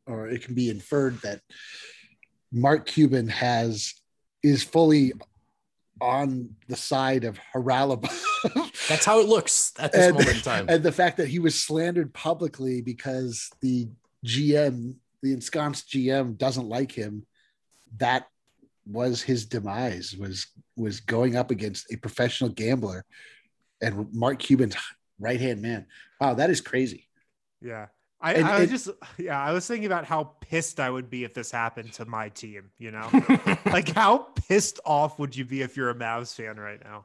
[0.07, 1.41] or it can be inferred that
[2.53, 3.95] Mark Cuban has
[4.43, 5.13] is fully
[6.01, 8.11] on the side of Haralabob.
[8.89, 10.67] That's how it looks at this And- moment in time.
[10.69, 13.89] and the fact that he was slandered publicly because the
[14.25, 17.27] GM, the ensconced GM, doesn't like him,
[17.99, 18.27] that
[18.87, 20.15] was his demise.
[20.17, 23.05] Was was going up against a professional gambler
[23.81, 24.77] and Mark Cuban's
[25.19, 25.87] right hand man.
[26.21, 27.09] Wow, that is crazy.
[27.63, 27.87] Yeah.
[28.21, 31.11] I, And I was it- just yeah, I was thinking about how pissed I would
[31.11, 33.09] be if this happened to my team, you know?
[33.67, 37.05] like how pissed off would you be if you're a Mavs fan right now?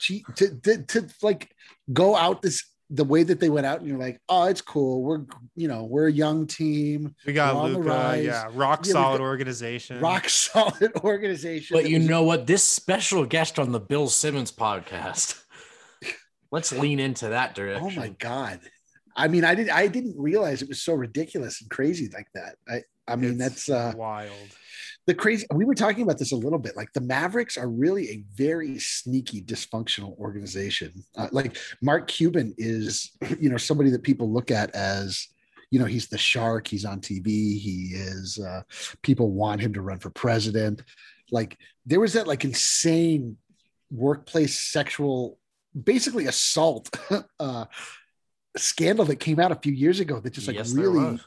[0.00, 1.50] Gee, to, to, to like
[1.92, 5.02] go out this the way that they went out and you're like, oh, it's cool.
[5.02, 5.22] We're
[5.56, 7.16] you know we're a young team.
[7.26, 10.00] We got We're on the Luka, yeah, rock Yeah, solid organization.
[10.00, 11.74] Rock solid organization.
[11.76, 12.46] But you was- know what?
[12.46, 15.42] This special guest on the Bill Simmons podcast.
[16.52, 17.86] Let's lean into that direction.
[17.92, 18.60] Oh my god!
[19.16, 22.56] I mean, I didn't I didn't realize it was so ridiculous and crazy like that.
[22.68, 22.82] I.
[23.08, 24.32] I mean, It's that's uh, wild.
[25.06, 25.46] the crazy.
[25.54, 26.76] We were talking about this a little bit.
[26.76, 30.92] Like the Mavericks are really a very sneaky, dysfunctional organization.
[31.16, 35.28] Uh, like Mark Cuban is, you know, somebody that people look at as,
[35.70, 36.66] you know, he's the shark.
[36.66, 37.26] He's on TV.
[37.26, 38.40] He is.
[38.40, 38.62] Uh,
[39.02, 40.82] people want him to run for president.
[41.30, 43.36] Like there was that like insane
[43.92, 45.38] workplace sexual,
[45.80, 46.90] basically assault
[47.38, 47.66] uh,
[48.56, 51.18] scandal that came out a few years ago that just like Yes, really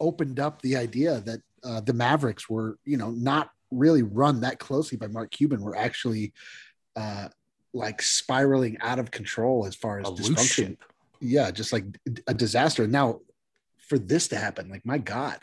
[0.00, 4.58] opened up the idea that uh, the Mavericks were, you know, not really run that
[4.58, 5.60] closely by Mark Cuban.
[5.60, 6.32] Were actually
[6.96, 7.28] uh,
[7.72, 10.38] like spiraling out of control as far as a dysfunction.
[10.38, 10.84] ship.
[11.20, 11.84] Yeah, just like
[12.26, 12.86] a disaster.
[12.86, 13.20] Now,
[13.78, 15.38] for this to happen, like my God,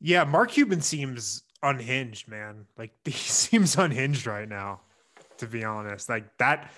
[0.00, 2.66] Yeah, Mark Cuban seems unhinged, man.
[2.78, 4.80] Like he seems unhinged right now,
[5.38, 6.08] to be honest.
[6.08, 6.70] Like that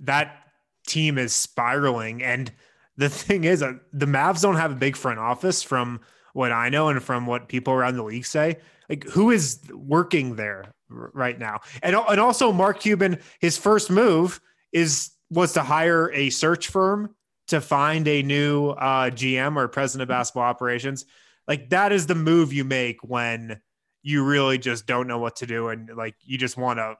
[0.00, 0.45] that
[0.86, 2.52] team is spiraling and
[2.96, 6.00] the thing is uh, the Mavs don't have a big front office from
[6.32, 8.58] what I know and from what people around the league say.
[8.88, 11.60] Like who is working there right now?
[11.82, 14.40] And and also Mark Cuban his first move
[14.72, 17.14] is was to hire a search firm
[17.48, 21.04] to find a new uh, GM or president of basketball operations
[21.48, 23.60] like that is the move you make when
[24.02, 26.96] you really just don't know what to do and like you just want to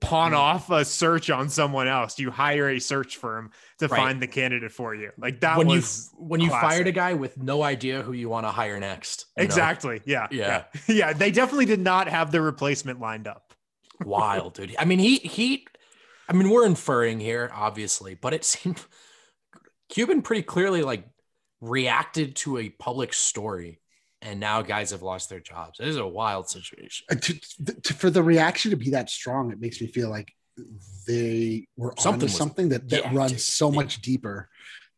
[0.00, 0.36] pawn Mm.
[0.38, 3.98] off a search on someone else you hire a search firm to Right.
[3.98, 5.82] find the candidate for you like that when you
[6.18, 6.68] when you classic.
[6.70, 9.26] fired a guy with no idea who you want to hire next.
[9.36, 10.64] exactly yeah Yeah.
[10.86, 13.54] yeah yeah they definitely did not have the replacement lined up
[14.04, 14.76] wild, dude.
[14.78, 15.66] I mean, he he.
[16.28, 18.84] I mean, we're inferring here, obviously, but it seemed
[19.88, 21.04] Cuban pretty clearly like
[21.60, 23.80] reacted to a public story,
[24.22, 25.78] and now guys have lost their jobs.
[25.80, 27.06] It is a wild situation.
[27.10, 27.40] Uh, to,
[27.82, 30.32] to, for the reaction to be that strong, it makes me feel like
[31.06, 33.76] they were Something something was- something that, that yeah, runs so yeah.
[33.76, 34.48] much deeper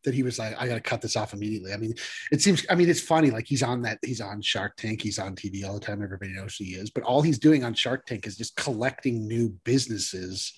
[0.05, 1.73] that he was like, I got to cut this off immediately.
[1.73, 1.93] I mean,
[2.31, 3.31] it seems, I mean, it's funny.
[3.31, 6.01] Like he's on that, he's on Shark Tank, he's on TV all the time.
[6.01, 9.27] Everybody knows who he is, but all he's doing on Shark Tank is just collecting
[9.27, 10.53] new businesses.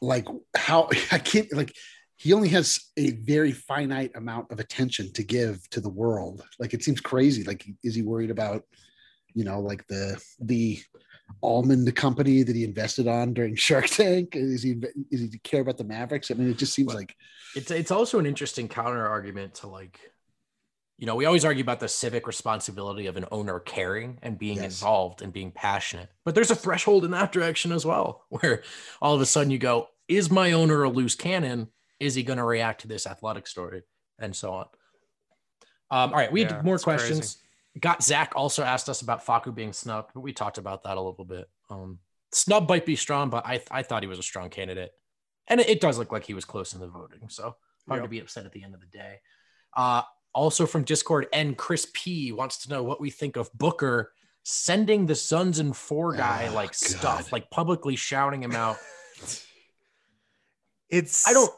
[0.00, 1.74] Like how I can't, like,
[2.18, 6.42] he only has a very finite amount of attention to give to the world.
[6.58, 7.44] Like it seems crazy.
[7.44, 8.64] Like, is he worried about,
[9.34, 10.80] you know, like the the
[11.42, 14.34] almond company that he invested on during Shark Tank?
[14.34, 14.76] Is he
[15.10, 16.30] is he care about the Mavericks?
[16.30, 17.14] I mean, it just seems like
[17.54, 20.00] It's it's also an interesting counter argument to like,
[20.98, 24.56] you know, we always argue about the civic responsibility of an owner caring and being
[24.56, 24.64] Yes.
[24.64, 26.10] involved and being passionate.
[26.24, 28.64] But there's a threshold in that direction as well, where
[29.00, 31.68] all of a sudden you go, is my owner a loose cannon?
[32.00, 33.82] Is he going to react to this athletic story?
[34.18, 34.66] And so on.
[35.90, 37.14] Um, all right, we Yeah, had more it's crazy.
[37.14, 37.38] questions.
[37.80, 41.00] Got Zach also asked us about Facu being snubbed, but we talked about that a
[41.00, 41.48] little bit.
[41.70, 42.00] Um,
[42.32, 44.90] snub might be strong, but I I thought he was a strong candidate,
[45.46, 47.28] and it, it does look like he was close in the voting.
[47.28, 47.56] So
[47.88, 49.20] hard to be upset at the end of the day.
[49.74, 50.02] Uh,
[50.34, 55.06] also from Discord, and Chris P wants to know what we think of Booker sending
[55.06, 58.76] the Suns and four guy Oh, like stuff, like publicly shouting him out.
[60.88, 61.52] it's I don't.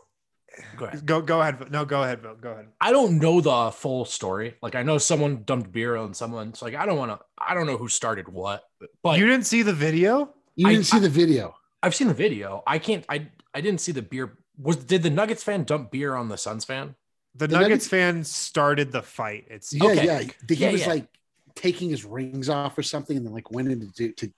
[0.77, 1.07] Go ahead.
[1.07, 2.35] go go ahead no go ahead Bill.
[2.35, 4.57] go ahead I don't know the full story.
[4.63, 6.49] Like I know someone dumped beer on someone.
[6.49, 7.25] It's like I don't want to.
[7.39, 8.65] I don't know who started what,
[9.03, 11.55] but you didn't see the video you didn't see I- the video.
[11.83, 12.63] I've seen the video.
[12.67, 13.05] I can't.
[13.09, 14.37] I I didn't see the beer.
[14.59, 16.95] Was did the Nuggets fan dump beer on the Suns fan?
[17.35, 20.05] the, The nuggets, Nuggets- fan started the fight it's Yeah, Okay.
[20.05, 20.19] yeah.
[20.49, 20.89] He Yeah, was yeah.
[20.89, 21.07] like
[21.55, 24.31] taking his rings off or something, and then like went in to do, to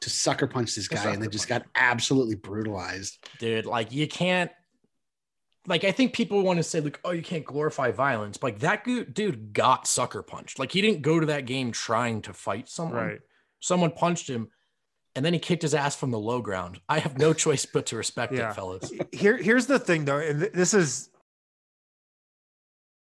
[0.00, 1.62] to sucker punch this To guy, and sucker then just punch.
[1.62, 3.18] got absolutely brutalized.
[3.38, 3.66] dude.
[3.66, 4.50] Like you can't.
[5.66, 8.36] Like I think people want to say like, oh, you can't glorify violence.
[8.38, 10.58] But like that dude got sucker punched.
[10.58, 12.96] Like he didn't go to that game trying to fight someone.
[12.96, 13.20] right
[13.62, 14.48] Someone punched him,
[15.14, 16.80] and then he kicked his ass from the low ground.
[16.88, 18.50] I have no choice but to respect Yeah.
[18.50, 18.90] it, fellas.
[19.12, 21.10] here here's the thing though and th- this is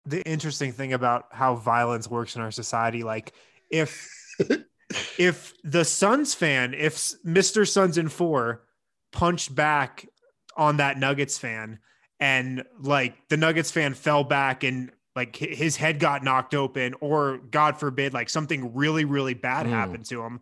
[0.04, 3.32] the interesting thing about how violence works in our society like
[3.70, 4.08] if
[5.18, 7.68] if the Suns fan if Mr.
[7.68, 8.62] Suns in 4
[9.12, 10.06] punched back
[10.56, 11.78] on that Nuggets fan
[12.22, 17.38] and like the Nuggets fan fell back and like his head got knocked open or
[17.50, 19.70] god forbid like something really really bad Mm.
[19.70, 20.40] happened to him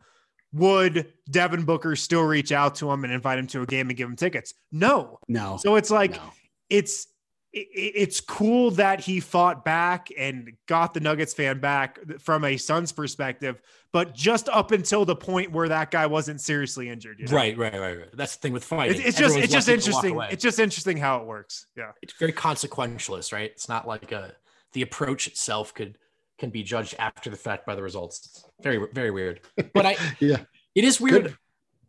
[0.52, 3.96] would Devin Booker still reach out to him and invite him to a game and
[3.96, 4.52] give him tickets?
[4.72, 5.18] No.
[5.28, 6.22] No, So it's like no.
[6.68, 7.10] it's it,
[7.52, 12.92] it's cool that he fought back and got the Nuggets fan back from a Suns
[12.92, 13.60] perspective,
[13.92, 17.18] but just up until the point where that guy wasn't seriously injured.
[17.18, 17.34] You know?
[17.34, 18.08] Right, right, right, right.
[18.16, 18.98] That's the thing with fighting.
[18.98, 20.20] It's, it's just it's just interesting.
[20.30, 21.66] It's just interesting how it works.
[21.76, 23.50] Yeah, it's very consequentialist, right?
[23.50, 24.32] It's not like a
[24.72, 25.98] the approach itself could
[26.38, 28.26] can be judged after the fact by the results.
[28.26, 29.40] It's very very weird.
[29.74, 30.44] But I yeah,
[30.76, 31.24] it is weird.
[31.24, 31.36] Good,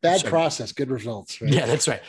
[0.01, 0.31] bad Sorry.
[0.31, 1.39] process, good results.
[1.39, 1.53] Right?
[1.53, 2.01] Yeah, that's right.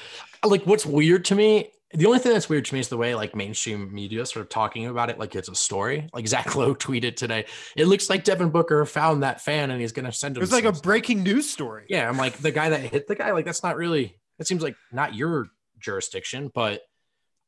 [0.42, 3.14] Like what's weird to me the only thing that's weird to me is the way
[3.14, 6.08] like mainstream media sort of talking about it like it's a story.
[6.12, 9.92] Like Zach Lowe tweeted today, it looks like Devin Booker found that fan and he's
[9.92, 10.42] gonna send him.
[10.42, 11.84] It's like a breaking news story.
[11.88, 13.32] Yeah, I'm like the guy that hit the guy.
[13.32, 14.18] Like that's not really.
[14.38, 16.82] That seems like not your jurisdiction, but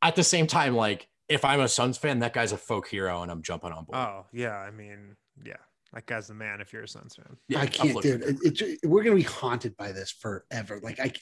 [0.03, 3.23] at the same time, like if I'm a Suns fan, that guy's a folk hero,
[3.23, 3.99] and I'm jumping on board.
[3.99, 5.57] Oh yeah, I mean yeah,
[5.93, 6.61] that guy's the man.
[6.61, 8.23] If you're a Suns fan, yeah, I can't, dude.
[8.23, 10.81] It, it, we're gonna be haunted by this forever.
[10.83, 11.13] Like I,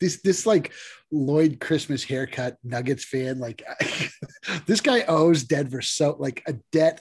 [0.00, 0.72] this this like
[1.10, 3.38] Lloyd Christmas haircut Nuggets fan.
[3.38, 3.62] Like
[4.66, 7.00] this guy owes Denver so like a debt.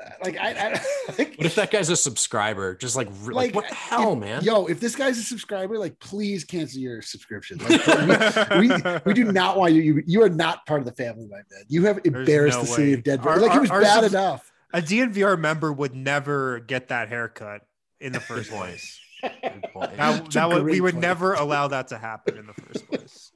[0.00, 0.70] Uh, like I, I
[1.18, 2.74] like, what if that guy's a subscriber?
[2.74, 4.42] Just like, like, like what the hell, if, man?
[4.42, 7.58] Yo, if this guy's a subscriber, like please cancel your subscription.
[7.58, 10.02] Like, we, we, we do not want you, you.
[10.06, 11.64] You are not part of the family, my man.
[11.68, 12.76] You have embarrassed no the way.
[12.76, 13.28] city of Denver.
[13.28, 14.50] Our, like it was our, bad enough.
[14.72, 17.66] A DNVR member would never get that haircut
[18.00, 18.98] in the first place.
[19.22, 21.02] That, that would, we would point.
[21.02, 23.32] never allow that to happen in the first place.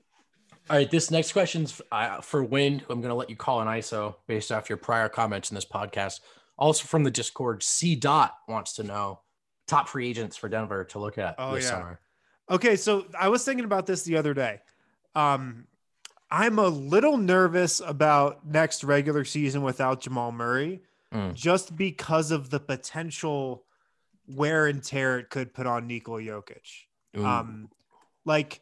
[0.68, 2.80] All right, this next question's uh, for Wind.
[2.82, 5.55] Who I'm going to let you call an ISO based off your prior comments in
[5.55, 6.20] this podcast.
[6.59, 7.95] Also from the Discord, C.
[7.95, 9.20] Dot wants to know
[9.66, 11.70] top free agents for Denver to look at oh, this yeah.
[11.70, 12.01] summer.
[12.51, 14.61] Okay, so I was thinking about this the other day.
[15.14, 15.66] Um,
[16.30, 20.82] I'm a little nervous about next regular season without Jamal Murray,
[21.12, 21.34] mm.
[21.34, 23.66] just because of the potential
[24.29, 26.85] wear and tear it could put on Nikola Jokic.
[27.16, 27.24] Ooh.
[27.24, 27.68] Um,
[28.24, 28.61] like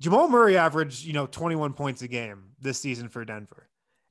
[0.00, 3.68] Jamal Murray averaged, you know, 21 points a game this season for Denver.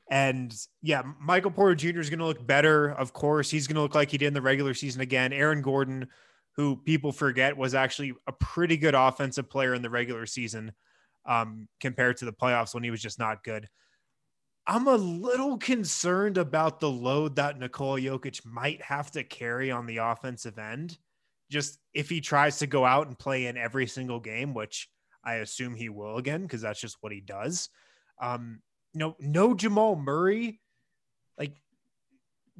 [0.09, 1.99] And yeah, Michael Porter Jr.
[1.99, 2.91] is going to look better.
[2.91, 5.33] Of course, he's going to look like he did in the regular season again.
[5.33, 6.07] Aaron Gordon,
[6.55, 10.73] who people forget was actually a pretty good offensive player in the regular season
[11.25, 13.67] um, compared to the playoffs when he was just not good.
[14.67, 19.85] I'm a little concerned about the load that Nikola Jokic might have to carry on
[19.85, 20.97] the offensive end.
[21.51, 24.89] Just if he tries to go out and play in every single game, which
[25.23, 27.69] I assume he will again, because that's just what he does.
[28.19, 28.61] Um,
[28.95, 30.59] know, no Jamal Murray.
[31.37, 31.57] Like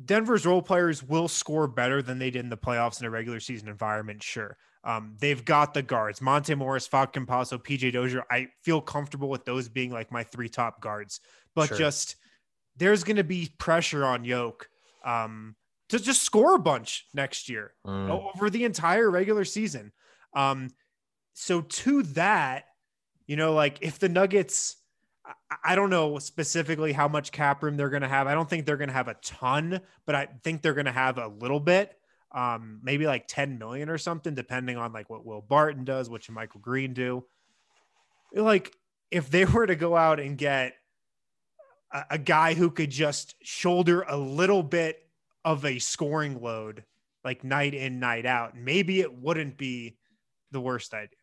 [0.04, 3.40] Denver's role players will score better than they did in the playoffs in a regular
[3.40, 4.58] season environment, sure.
[4.84, 8.24] Um, they've got the guards, Monte Morris, Facu Campazzo, PJ Dozier.
[8.30, 11.22] I feel comfortable with those being like my three top guards
[11.56, 11.78] but sure.
[11.78, 12.16] just
[12.78, 14.70] there's going to be pressure on Yoke
[15.06, 15.56] um,
[15.90, 18.10] to just score a bunch next year mm.
[18.10, 19.92] over the entire regular season.
[20.36, 20.70] Um,
[21.34, 22.66] so to that,
[23.28, 24.76] you know, like if the Nuggets,
[25.64, 28.28] I, don't know specifically how much cap room they're going to have.
[28.28, 30.92] I don't think they're going to have a ton, but I think they're going to
[30.92, 31.94] have a little bit.
[32.32, 36.30] Um, maybe like 10 million or something, depending on like what Will Barton does, what
[36.30, 37.26] Michael Green do.
[38.34, 38.76] Like
[39.10, 40.74] if they were to go out and get
[41.96, 45.08] a, a guy who could just shoulder a little bit
[45.44, 46.84] of a scoring load
[47.24, 49.98] like night in night out maybe it wouldn't be
[50.52, 51.18] the worst idea.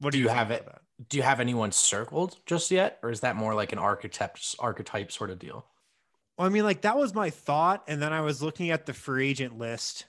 [0.00, 0.66] What do, do you, have it?
[1.08, 5.10] do you have anyone circled just yet or is that more like an archetype archetype
[5.10, 5.66] sort of deal?
[6.38, 8.92] Well i mean like that was my thought and then i was looking at the
[8.92, 10.06] free agent list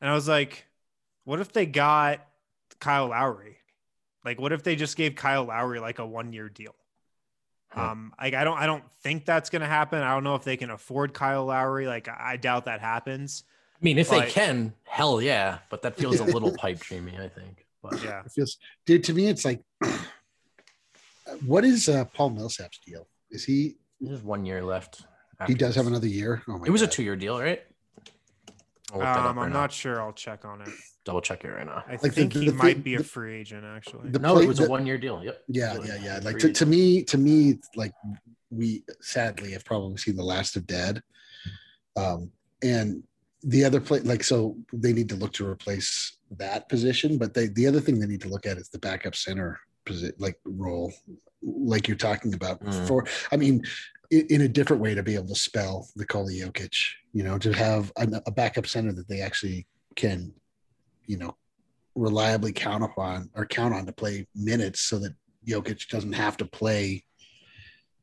[0.00, 0.66] and i was like
[1.24, 2.26] what if they got
[2.80, 3.56] kyle lowry?
[4.24, 6.74] Like what if they just gave kyle lowry like a one year deal
[7.76, 10.02] um, like I don't, I don't think that's going to happen.
[10.02, 11.86] I don't know if they can afford Kyle Lowry.
[11.86, 13.44] Like I doubt that happens.
[13.74, 15.58] I mean, if but, they can, hell yeah.
[15.70, 17.66] But that feels a little pipe dreamy, I think.
[17.82, 18.56] But yeah, it feels,
[18.86, 19.04] dude.
[19.04, 19.60] To me, it's like,
[21.44, 23.06] what is uh, Paul Millsap's deal?
[23.30, 23.76] Is he?
[24.00, 25.04] There's one year left.
[25.46, 25.76] He does this.
[25.76, 26.42] have another year.
[26.48, 26.90] Oh my it was God.
[26.90, 27.62] a two-year deal, right?
[28.92, 29.46] Um, I'm now.
[29.46, 30.00] not sure.
[30.00, 30.68] I'll check on it.
[31.04, 31.84] Double check it right now.
[31.86, 34.10] I like think the, the, he the, might be a free agent actually.
[34.10, 35.22] no, play, it was a one year deal.
[35.22, 35.42] Yep.
[35.48, 36.20] Yeah, yeah, yeah.
[36.22, 37.92] Like to, to me, to me, like
[38.50, 41.02] we sadly have probably seen the last of Dad.
[41.96, 42.30] Um,
[42.62, 43.02] and
[43.42, 47.18] the other play, like so, they need to look to replace that position.
[47.18, 50.14] But they, the other thing they need to look at is the backup center position,
[50.18, 50.92] like role,
[51.42, 52.62] like you're talking about.
[52.62, 52.88] Mm.
[52.88, 53.62] For I mean,
[54.20, 56.76] in a different way to be able to spell the Nikola Jokic,
[57.12, 60.32] you know, to have a, a backup center that they actually can,
[61.06, 61.36] you know,
[61.94, 65.14] reliably count upon or count on to play minutes so that
[65.46, 67.04] Jokic doesn't have to play,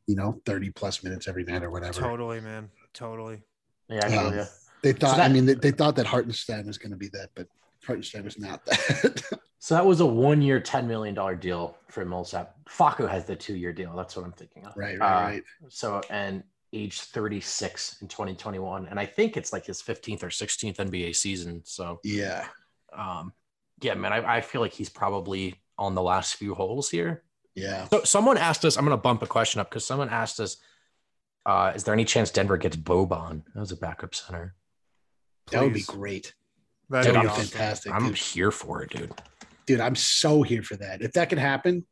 [0.08, 2.00] you know, 30 plus minutes every night or whatever.
[2.00, 2.70] Totally, man.
[2.94, 3.42] Totally.
[3.90, 4.48] Yeah, I um,
[4.82, 7.10] They thought, so that, I mean, they, they, thought that Hartenstein was going to be
[7.10, 7.48] that, but
[7.86, 9.22] Hartenstein was not that.
[9.64, 12.56] So that was a one-year, ten million dollar deal for Millsap.
[12.68, 13.96] Facu has the two-year deal.
[13.96, 14.74] That's what I'm thinking of.
[14.76, 15.44] right, Uh, right, right.
[15.70, 20.78] So and age 36 in 2021, and I think it's like his 15th or 16th
[20.78, 21.62] NBA season.
[21.64, 22.48] So Yeah.
[22.92, 23.34] um,
[23.82, 27.22] yeah, man, I, I feel like he's probably on the last few holes here.
[27.54, 27.88] Yeah.
[27.90, 28.78] So someone asked us.
[28.78, 30.58] I'm gonna bump a question up because someone asked us.
[31.46, 34.56] Uh, is there any chance Denver gets Boban as a backup center?
[35.52, 36.34] That would be great.
[36.92, 37.46] That'd Dude, be I'm awesome.
[37.48, 37.94] fantastic.
[37.94, 38.18] I'm dude.
[38.18, 39.12] here for it, dude.
[39.66, 41.02] dude, I'm so here for that.
[41.02, 41.86] If that can happen,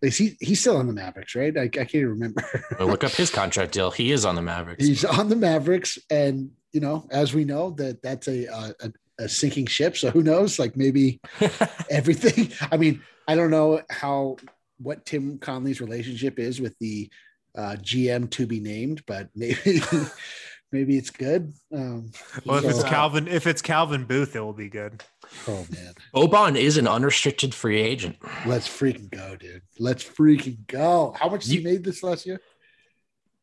[0.00, 1.56] is he he's still on the Mavericks, right?
[1.56, 2.42] I, I can't even remember.
[2.78, 3.90] But look up his contract deal.
[3.90, 4.84] He is on the Mavericks.
[4.84, 8.92] he's on the Mavericks, and you know, as we know, that that's a uh, a,
[9.24, 9.96] a sinking ship.
[9.96, 10.58] So who knows?
[10.58, 11.20] Like maybe
[11.90, 12.52] everything.
[12.72, 14.36] I mean, I don't know how
[14.78, 17.08] what Tim Connelly's relationship is with the
[17.56, 19.80] uh, GM to be named, but maybe
[20.72, 21.52] maybe it's good.
[21.72, 22.10] Um,
[22.44, 25.02] Well, if it's Calvin, if it's Calvin Booth, it will be good.
[25.46, 28.16] oh man, Boban is an unrestricted free agent.
[28.46, 29.62] let's freaking go, dude.
[29.78, 31.14] Let's freaking go.
[31.18, 32.40] How much did he You- made this last year?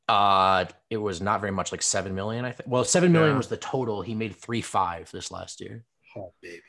[0.08, 2.44] Uh, it was not very much, like seven million.
[2.44, 2.68] I think.
[2.68, 3.38] Well, seven million Yeah.
[3.38, 4.02] was the total.
[4.02, 5.86] He made three five this last year.
[6.18, 6.64] Oh baby.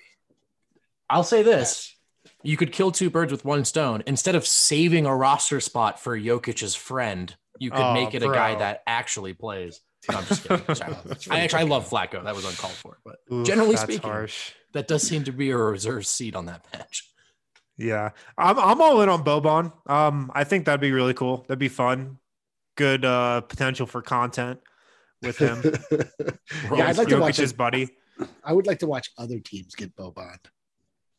[1.09, 1.97] I'll say this:
[2.43, 4.03] you could kill two birds with one stone.
[4.07, 8.29] Instead of saving a roster spot for Jokic's friend, you could Oh, make it a
[8.29, 9.81] guy that actually plays.
[10.11, 10.75] No, I'm just kidding.
[10.75, 10.95] Sorry.
[10.95, 12.25] Oh, I actually I freaking- love Vlatko.
[12.25, 14.53] That was uncalled for, but Oof, generally speaking, harsh.
[14.73, 17.07] that does seem to be a reserve seat on that bench.
[17.77, 19.73] Yeah, I'm I'm all in on Boban.
[19.91, 21.45] Um, I think that'd be really cool.
[21.49, 22.19] That'd be fun.
[22.77, 24.61] Good uh potential for content
[25.23, 25.63] with him.
[26.77, 27.37] yeah, I'd like to watch.
[27.37, 27.89] his buddy.
[28.45, 30.37] I would like to watch other teams get Boban,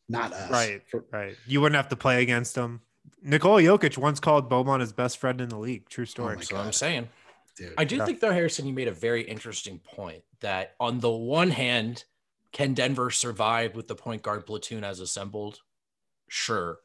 [0.08, 0.50] not us.
[0.50, 0.82] Right.
[1.12, 1.36] Right.
[1.46, 2.80] You wouldn't have to play against him.
[3.22, 5.88] Nikola Jokic once called Boban his best friend in the league.
[5.88, 6.34] True story.
[6.34, 7.08] my That's what I'm saying.
[7.56, 7.74] Dude.
[7.78, 8.06] I do Yeah.
[8.06, 12.04] think though, Harrison, you made a very interesting point that on the one hand,
[12.52, 15.60] can Denver survive with the point guard platoon as assembled?
[16.28, 16.80] Sure.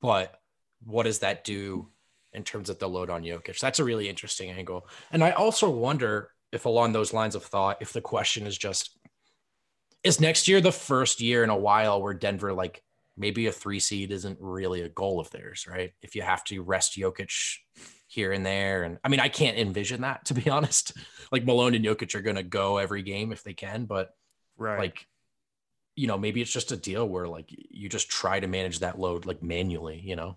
[0.00, 0.40] But
[0.84, 1.90] what does that do
[2.32, 3.60] in terms of the load on Jokic?
[3.60, 4.88] That's a really interesting angle.
[5.10, 8.98] And I also wonder if along those lines of thought, if the question is just
[10.02, 12.82] is next year the first year in a while where Denver like
[13.16, 15.92] maybe a three seed isn't really a goal of theirs, right?
[16.02, 17.58] If you have to rest Jokic
[18.14, 18.84] here and there.
[18.84, 20.96] And I mean, I can't envision that to be honest.
[21.32, 24.14] Like Malone and Jokic are going to go every game if they can, but
[24.56, 24.78] right.
[24.78, 25.06] like,
[25.96, 28.98] you know, maybe it's just a deal where like you just try to manage that
[28.98, 30.36] load like manually, you know?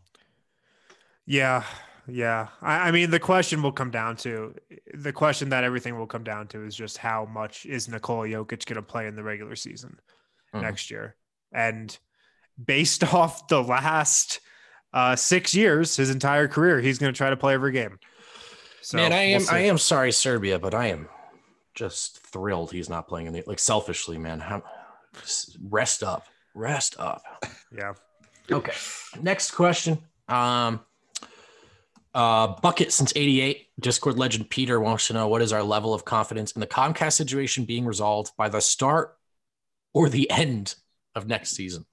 [1.25, 1.63] Yeah,
[2.07, 2.47] yeah.
[2.61, 4.55] I, I mean, the question will come down to
[4.93, 8.65] the question that everything will come down to is just how much is Nikola Jokic
[8.65, 9.99] going to play in the regular season
[10.53, 10.61] Mhm.
[10.61, 11.15] next year?
[11.51, 11.97] And
[12.63, 14.39] based off the last
[14.97, 17.99] uh, six years, his entire career, he's going to try to play every game.
[18.81, 19.47] So Man, I we'll am.
[19.51, 21.07] I am sorry, Serbia, but I am
[21.75, 24.39] just thrilled he's not playing in the like selfishly, man.
[24.39, 24.63] How,
[25.69, 26.25] rest up,
[26.55, 27.21] rest up.
[27.71, 27.93] Yeah.
[28.49, 28.71] Okay.
[29.21, 29.99] Next question.
[30.29, 30.79] Um,
[32.15, 33.67] uh, bucket since '88.
[33.79, 37.13] Discord legend Peter wants to know what is our level of confidence in the Comcast
[37.13, 39.15] situation being resolved by the start
[39.93, 40.73] or the end
[41.13, 41.85] of next season.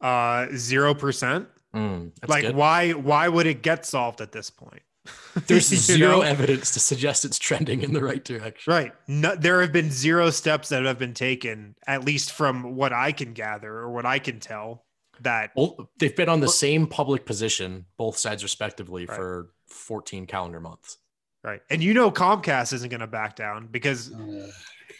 [0.00, 1.48] Uh, zero percent.
[1.74, 2.54] Mm, Like, good.
[2.56, 2.92] why?
[2.92, 4.82] Why would it get solved at this point?
[5.46, 6.20] there's zero know?
[6.22, 8.72] evidence to suggest it's trending in the right direction.
[8.72, 8.92] Right.
[9.08, 13.12] No, there have been zero steps that have been taken, at least from what I
[13.12, 14.84] can gather or what I can tell,
[15.22, 19.16] that Both, they've been on the same public position, both sides respectively, Right.
[19.16, 20.98] for 14 calendar months.
[21.44, 21.62] right.
[21.70, 24.50] And you know Comcast isn't going to back down because Uh,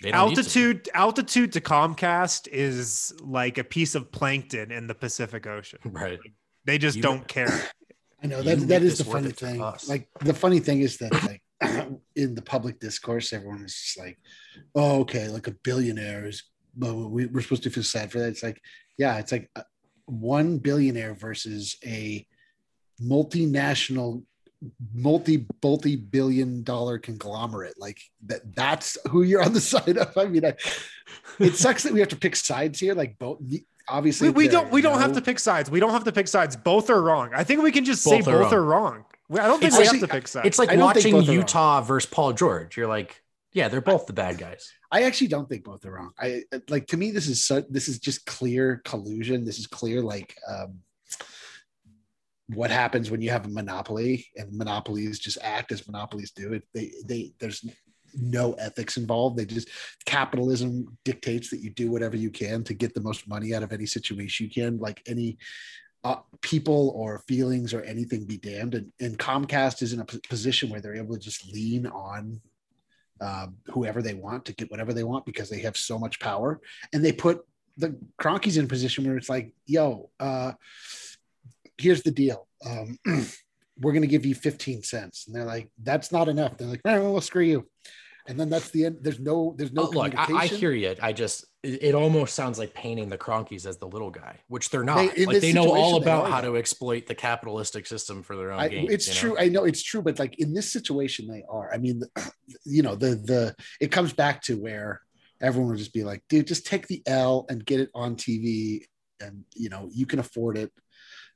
[0.03, 0.41] They don't need to.
[0.41, 5.79] altitude altitude to Comcast is like a piece of plankton in the Pacific Ocean.
[5.85, 6.19] Right.
[6.65, 7.71] They just You- don't care.
[8.23, 9.59] I know that make that is the funny thing.
[9.89, 11.43] Like the funny thing is that like
[12.17, 14.19] in the public discourse, everyone is just like,
[14.75, 16.43] "Oh, okay, like a billionaire is."
[16.77, 18.29] But we, we're supposed to feel sad for that.
[18.29, 18.61] It's like,
[18.99, 19.63] yeah, it's like uh,
[20.07, 22.27] one billionaire versus a
[23.03, 24.23] multinational,
[24.95, 27.75] multi multi billion dollar conglomerate.
[27.79, 28.55] Like that.
[28.55, 30.17] That's who you're on the side of.
[30.17, 30.55] I mean, I,
[31.39, 32.95] it sucks that we have to pick sides here.
[32.95, 33.39] Like both.
[33.89, 35.69] Obviously, We, we don't we don't are have to pick sides.
[35.71, 36.55] We don't have to pick sides.
[36.57, 37.31] Both are wrong.
[37.35, 38.55] I think we can just say Both are both wrong.
[38.55, 39.05] are wrong.
[39.33, 40.47] I don't think It's we actually- have to pick sides.
[40.47, 41.37] It's like I don't think watching both wrong.
[41.37, 42.77] Utah versus Paul George.
[42.77, 43.21] You're like,
[43.53, 44.71] yeah, they're both the bad guys.
[44.93, 46.13] I actually don't think both are wrong.
[46.19, 49.45] I like to me this is so this is just clear collusion.
[49.45, 50.79] This is clear like um
[52.55, 56.55] what happens when you have a monopoly and monopolies just act as monopolies do.
[56.55, 57.65] It they they there's
[58.15, 59.37] no ethics involved.
[59.37, 59.69] They just
[60.05, 63.73] capitalism dictates that you do whatever you can to get the most money out of
[63.73, 64.79] any situation you can.
[64.79, 65.39] Like any
[66.03, 68.75] uh, people or feelings or anything be damned.
[68.75, 72.41] And, and Comcast is in a p- position where they're able to just lean on
[73.21, 76.61] um, whoever they want to get whatever they want because they have so much power,
[76.93, 77.45] and they put
[77.77, 80.53] the Kroenkes in a position where it's like, yo, uh,
[81.81, 82.47] here's the deal.
[82.65, 82.99] Um,
[83.81, 85.25] we're going to give you 15 cents.
[85.27, 86.57] And they're like, that's not enough.
[86.57, 87.67] They're like, well, well screw you.
[88.29, 88.99] And then that's the end.
[89.01, 90.95] There's no, there's no Oh, look, I, I hear you.
[91.03, 94.71] I just, it, it almost sounds like painting the Kroenkes as the little guy, which
[94.71, 95.15] they're not.
[95.17, 98.61] They- like they know all about how to exploit the capitalistic system for their own
[98.61, 98.91] I, gain.
[98.91, 99.35] it's you know?
[99.35, 99.45] true.
[99.45, 101.73] I know it's true, but like in this situation, they are.
[101.73, 102.03] I mean,
[102.65, 105.01] you know, the the it comes back to where
[105.41, 108.85] everyone will just be like, dude, just take the L and get it on TV,
[109.21, 110.73] and you know, you can afford it.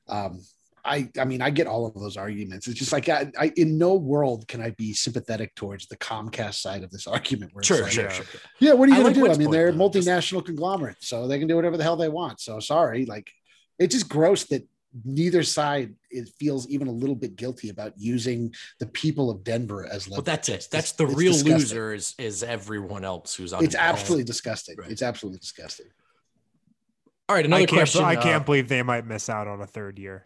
[0.07, 0.41] Um,
[0.83, 2.67] I I mean, I get all of those arguments.
[2.67, 6.55] It's just like I, I in no world can I be sympathetic towards the Comcast
[6.55, 7.53] side of this argument.
[7.55, 8.09] Where it's Sure, like, sure, yeah.
[8.11, 8.25] sure.
[8.59, 9.31] Yeah, what are you I gonna do?
[9.31, 9.89] I mean, they're a though.
[9.89, 12.39] Just- multinational conglomerate, so they can do whatever the hell they want.
[12.39, 13.31] So sorry, like
[13.79, 14.67] it's just gross that
[15.03, 19.85] neither side it feels even a little bit guilty about using the people of Denver
[19.91, 20.53] as Well, that's it.
[20.53, 21.57] It's- That's the it's real disgusting.
[21.57, 23.63] loser is, is everyone else who's on.
[23.63, 24.75] It's absolutely disgusting.
[24.77, 24.89] Right.
[24.91, 25.87] It's absolutely disgusting.
[27.27, 27.45] All right.
[27.45, 28.03] Another I can't, question.
[28.03, 30.25] I uh, can't believe they might miss out on a third year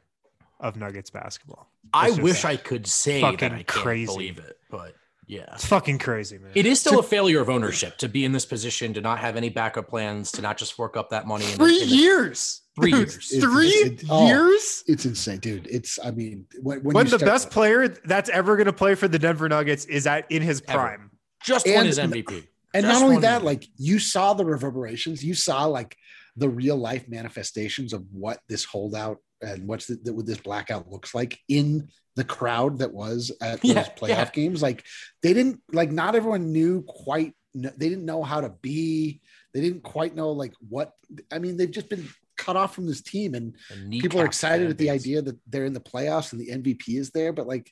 [0.59, 1.71] of Nuggets basketball.
[1.93, 4.05] I It's just wish I could say that fucking I can't crazy.
[4.05, 4.93] believe it, but
[5.25, 5.45] yeah.
[5.53, 6.51] It's fucking crazy, man.
[6.55, 9.37] It is still a failure of ownership to be in this position, to not have
[9.37, 11.45] any backup plans, to not just fork up that money.
[11.45, 12.61] In the- Three in the- years.
[12.75, 13.15] Three years.
[13.31, 14.27] It's- Three it's- oh.
[14.27, 14.83] years.
[14.87, 15.67] It's insane, dude.
[15.67, 18.73] It's I mean, when, when, When you the start- best player that's ever going to
[18.73, 20.77] play for the Denver Nuggets is at in his Ever.
[20.79, 21.11] prime.
[21.43, 22.47] Just won And- his MVP.
[22.73, 23.45] and Just not only that, year.
[23.45, 25.95] like you saw the reverberations, you saw like
[26.39, 31.13] the real life manifestations of what this holdout and what's the, what this blackout looks
[31.15, 34.29] like in the crowd that was at those Yeah, playoff yeah.
[34.33, 34.61] games.
[34.61, 34.83] Like
[35.23, 37.33] they didn't like not everyone knew quite.
[37.53, 39.21] They didn't know how to be.
[39.53, 40.93] They didn't quite know like what.
[41.31, 43.55] I mean, they've just been cut off from this team, and
[43.91, 47.09] people are excited at the idea that they're in the playoffs and the MVP is
[47.11, 47.71] there, but like,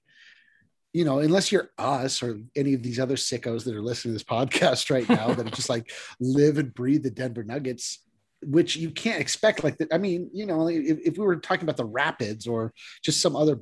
[0.93, 4.15] you know, unless you're us or any of these other sickos that are listening to
[4.15, 7.99] this podcast right now that are just like live and breathe the Denver Nuggets,
[8.43, 9.63] which you can't expect.
[9.63, 9.93] Like, that.
[9.93, 12.73] I mean, you know, if, if we were talking about the Rapids or
[13.03, 13.59] just some other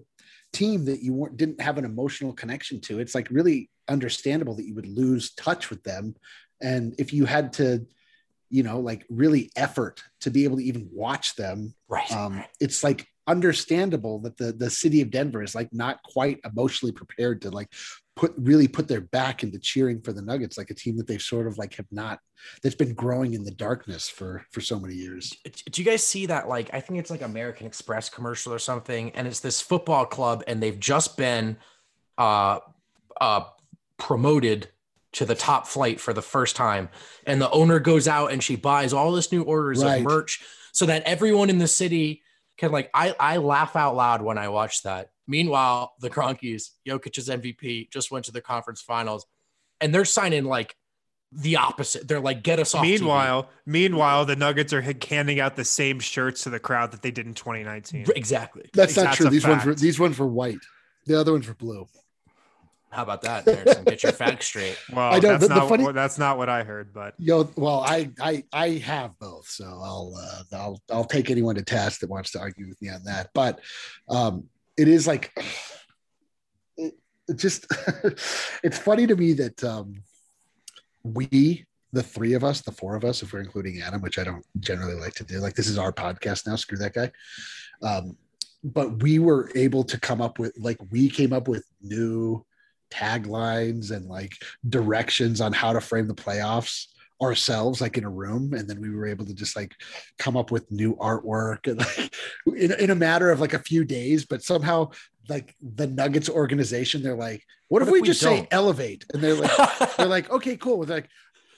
[0.54, 4.66] team that you weren't didn't have an emotional connection to, it's like really understandable that
[4.66, 6.16] you would lose touch with them.
[6.62, 7.86] And if you had to,
[8.50, 12.12] you know, like really effort to be able to even watch them Right.
[12.12, 16.92] um, it's like understandable that the the city of Denver is like not quite emotionally
[16.92, 17.70] prepared to like
[18.16, 21.22] put really put their back into cheering for the Nuggets, like a team that they've
[21.22, 22.20] sort of like have not
[22.64, 25.34] that's been growing in the darkness for for so many years.
[25.72, 29.10] do you guys see that like i think it's like american express commercial or something
[29.12, 31.58] and it's this football club and they've just been
[32.18, 32.60] uh
[33.20, 33.42] uh
[33.98, 34.70] promoted
[35.14, 36.90] to the top flight for the first time
[37.26, 39.98] and the owner goes out and she buys all this new orders Right.
[40.00, 40.44] of merch
[40.74, 42.22] so that everyone in the city
[42.58, 47.30] can like i i laugh out loud when i watch that meanwhile the Kroenkes, Jokic's
[47.30, 49.26] mvp just went to the conference finals
[49.82, 50.76] and they're signing like
[51.32, 53.00] the opposite they're like get us off TV.
[53.00, 57.12] Meanwhile, meanwhile, the Nuggets are handing out the same shirts to the crowd that they
[57.12, 58.06] did in 2019.
[58.16, 59.28] exactly That's not That's true.
[59.28, 60.60] a These ones were these ones were white.
[61.06, 61.88] The other ones were blue.
[62.90, 63.84] How about that, Harrison?
[63.84, 64.78] Get your facts straight.
[64.94, 67.16] Well, I don't- that's the- the not funny- what, that's not what I heard, but
[67.18, 71.64] Yo, well, I I I have both, so I'll uh, I'll I'll take anyone to
[71.64, 73.32] task that wants to argue with me on that.
[73.34, 73.60] But
[74.08, 74.46] um,
[74.78, 75.32] it is like
[76.78, 76.94] it,
[77.28, 77.66] it just
[78.64, 80.04] it's funny to me that um,
[81.04, 84.26] we the three of us, the four of us, if we're including Adam, which I
[84.26, 86.58] don't generally like to do, like this is our podcast now.
[86.58, 87.10] Screw that guy.
[87.82, 88.18] Um,
[88.64, 92.46] but we were able to come up with like we came up with new
[92.92, 94.34] taglines and like
[94.68, 96.88] directions on how to frame the playoffs
[97.22, 99.74] ourselves like in a room and then we were able to just like
[100.20, 102.14] come up with new artwork and like
[102.58, 104.90] in, in a matter of like a few days but somehow
[105.30, 108.48] like the nuggets organization they're like what, if, we, just say don't?
[108.52, 109.52] elevate and they're like
[109.98, 111.08] they're like okay cool We're like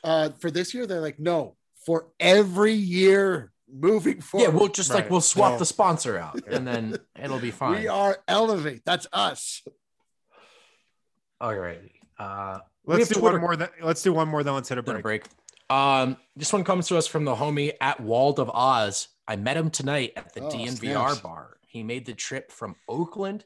[0.03, 1.55] uh for this year they're like no
[1.85, 4.45] for every year moving forward.
[4.45, 7.79] yeah, we'll just like we'll swap Well- the sponsor out and then it'll be fine.
[7.81, 9.63] we are elevate that's us
[11.41, 11.91] All right.
[12.19, 13.55] Uh let's do Twitter- one more.
[13.55, 14.43] Then, let's do one more.
[14.43, 15.25] Then let's hit a then a break.
[15.69, 15.77] Break.
[15.79, 19.07] Um, this one comes to us from the homie at Wald of Oz.
[19.27, 21.19] I met him tonight at the Oh, DNVR snaps.
[21.19, 21.57] bar.
[21.67, 23.43] He made the trip from Oakland.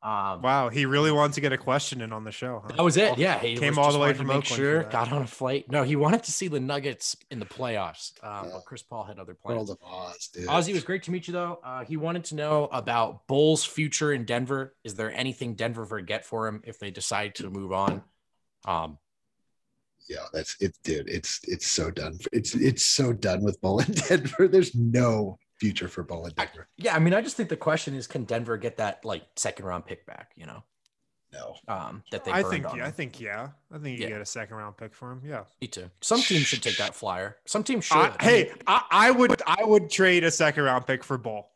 [0.00, 2.60] Um, Wow, he really wanted to get a question in on the show.
[2.64, 2.72] Huh?
[2.76, 3.18] That was it.
[3.18, 5.68] Yeah, he Came all the way from Oakland Sure, got on a flight.
[5.70, 8.50] No, he wanted to see the Nuggets in the playoffs, um, Yeah.
[8.54, 9.56] but Chris Paul had other plans.
[9.56, 11.58] world of oz dude Ozzy, was great to meet you, though.
[11.64, 14.76] Uh, he wanted to know about Bol's future in Denver.
[14.84, 18.04] Is there anything Denver forget for him if they decide to move on?
[18.64, 18.98] Um,
[20.08, 21.08] yeah, that's it, dude.
[21.08, 22.18] It's it's so done.
[22.32, 24.48] It's it's so done with Bol in Denver.
[24.48, 26.68] There's no future for Bol in Denver.
[26.76, 29.66] yeah, I mean, I just think the question is, can Denver get that like second
[29.66, 30.30] round pick back?
[30.36, 30.62] You know,
[31.32, 31.56] No.
[31.66, 33.48] Um, that they I burned think on yeah, I think yeah.
[33.72, 34.12] I think you Yeah.
[34.12, 35.20] get a second round pick for him.
[35.26, 35.44] Yeah.
[35.60, 35.90] Me too.
[36.00, 37.36] Some teams should take that flyer.
[37.46, 37.96] Some teams should.
[37.98, 41.50] I- hey, I, I would I would trade a second round pick for Bol.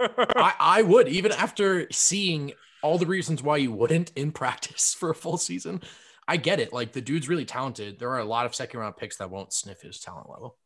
[0.00, 2.52] I, I would even after seeing
[2.82, 5.82] all the reasons why you wouldn't in practice for a full season.
[6.26, 6.72] I get it.
[6.72, 7.98] Like the dude's really talented.
[7.98, 10.56] There are a lot of second round picks that won't sniff his talent level.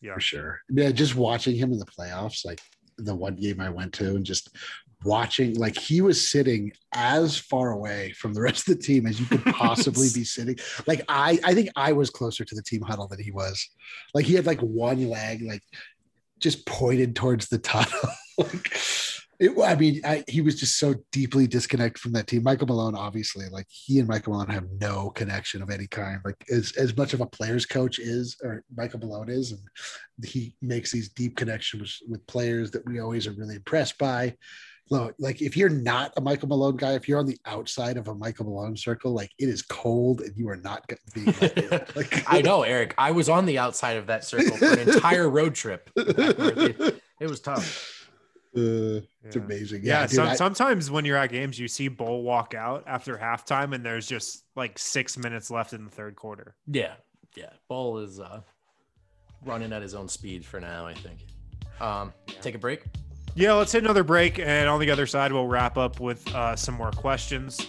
[0.00, 0.14] yeah.
[0.14, 0.60] for sure.
[0.70, 2.60] Yeah, just watching him in the playoffs, like
[2.98, 4.56] the one game I went to, and just
[5.04, 9.20] watching, like he was sitting as far away from the rest of the team as
[9.20, 10.56] you could possibly be sitting.
[10.86, 13.68] Like I, I think I was closer to the team huddle than he was.
[14.14, 15.62] Like he had like one leg, like
[16.38, 17.90] just pointed towards the tunnel.
[18.38, 18.76] like
[19.40, 22.42] it, I mean, I, he was just so deeply disconnected from that team.
[22.42, 26.20] Michael Malone, obviously, like he and Michael Malone have no connection of any kind.
[26.24, 29.60] Like as as much of a players coach is, or Michael Malone is, and
[30.24, 34.34] he makes these deep connections with players that we always are really impressed by.
[34.90, 38.14] Like if you're not a Michael Malone guy, if you're on the outside of a
[38.14, 41.66] Michael Malone circle, like it is cold and you are not gonna be.
[41.66, 42.94] Like, like- I know, Eric.
[42.98, 45.90] I was on the outside of that circle for an entire road trip.
[45.96, 47.00] north.
[47.20, 47.93] It was tough.
[48.56, 49.42] Uh, it's Yeah.
[49.42, 49.82] amazing.
[49.84, 52.84] Yeah, Yeah, dude, some, I- sometimes when you're at games, you see Bol walk out
[52.86, 56.54] after halftime, and there's just like six minutes left in the third quarter.
[56.66, 56.94] Yeah,
[57.36, 57.50] yeah.
[57.68, 58.40] Bol is uh,
[59.44, 60.86] running at his own speed for now.
[60.86, 61.18] I think.
[61.80, 62.84] Um, Take a break.
[63.34, 66.54] Yeah, let's hit another break, and on the other side, we'll wrap up with uh,
[66.54, 67.66] some more questions.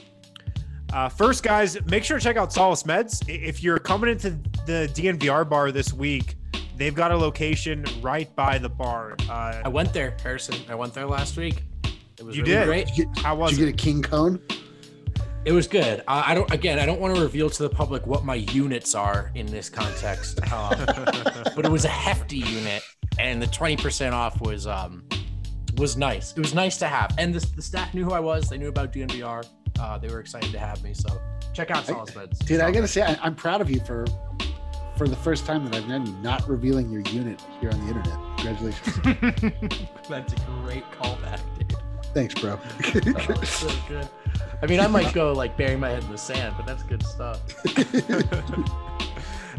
[0.94, 3.28] Uh, first, guys, make sure to check out Solace Meds.
[3.28, 4.30] If you're coming into
[4.68, 6.36] the DNVR bar this week,
[6.78, 9.16] they've got a location right by the bar.
[9.30, 10.56] I Uh, went there, Harrison.
[10.70, 11.64] I went there last week.
[12.18, 12.66] It was You really did?
[12.66, 12.88] great.
[12.88, 13.72] Did you get, how was did you it?
[13.72, 14.40] get a king cone?
[15.46, 16.02] It was good.
[16.08, 16.52] I, I don't.
[16.52, 19.70] Again, I don't want to reveal to the public what my units are in this
[19.70, 20.74] context, um,
[21.56, 22.82] but it was a hefty unit,
[23.20, 25.04] and the twenty percent off was um
[25.78, 26.32] was nice.
[26.32, 28.50] It was nice to have, and the, the staff knew who I was.
[28.50, 29.46] They knew about DNVR.
[29.80, 30.94] Uh, they were excited to have me.
[30.96, 31.22] So
[31.54, 32.40] check out Solace Meds.
[32.40, 34.06] Dude, I gotta say, I, I'm proud of you for
[34.98, 37.88] for the first time that I've known you not revealing your unit here on the
[37.88, 38.18] internet.
[38.38, 39.88] Congratulations.
[40.10, 41.76] That's a great callback, dude.
[42.14, 42.58] Thanks, bro.
[43.28, 44.08] Oh, so good.
[44.62, 47.04] I mean, I might go like burying my head in the sand, but that's good
[47.04, 47.42] stuff.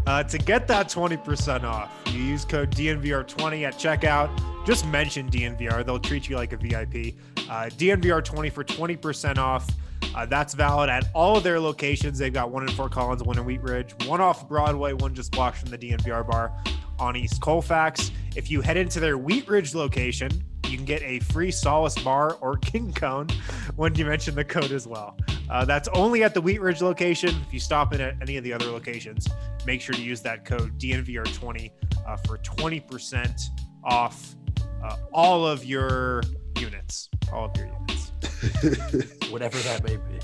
[0.07, 4.31] Uh, to get that 20% off, you use code DNVR20 at checkout.
[4.65, 5.85] Just mention DNVR.
[5.85, 7.17] They'll treat you like a VIP.
[7.51, 9.69] Uh, DNVR20 for 20% off.
[10.17, 12.19] Uh, that's valid at all of their locations.
[12.19, 15.31] They've got one in Fort Collins, one in Wheat Ridge, one off Broadway, one just
[15.31, 16.53] blocks from the DNVR bar
[16.99, 18.11] on East Colfax.
[18.35, 22.39] If you head into their Wheat Ridge location, you can get a free Solace bar
[22.41, 23.29] or King Cone
[23.77, 25.17] when you mention the code as well.
[25.51, 27.35] Uh, that's only at the Wheat Ridge location.
[27.47, 29.29] If you stop in at any of the other locations,
[29.67, 31.71] make sure to use that code DNVR20
[32.07, 33.43] uh, for 20%
[33.85, 34.35] off
[34.83, 36.23] uh, all of your
[36.59, 37.11] units.
[37.33, 38.06] All of your units.
[39.31, 40.19] Whatever that may be.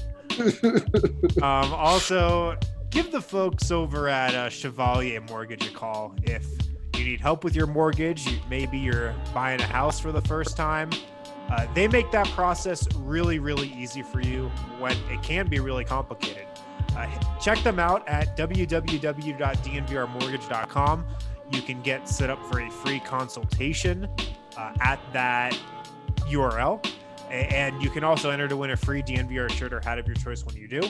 [1.42, 2.56] Um, also,
[2.90, 6.46] give the folks over at uh, Chevalier Mortgage a call if
[6.96, 8.40] you need help with your mortgage.
[8.48, 10.88] Maybe you're buying a house for the first time.
[11.50, 14.48] Uh, they make that process really, really easy for you
[14.78, 16.46] when it can be really complicated.
[16.96, 17.06] Uh,
[17.40, 21.06] check them out at www.dnvrmortgage.com.
[21.50, 24.08] You can get set up for a free consultation
[24.56, 25.58] uh, at that
[26.30, 26.80] URL.
[27.32, 30.16] And you can also enter to win a free DNVR shirt or hat of your
[30.16, 30.82] choice when you do.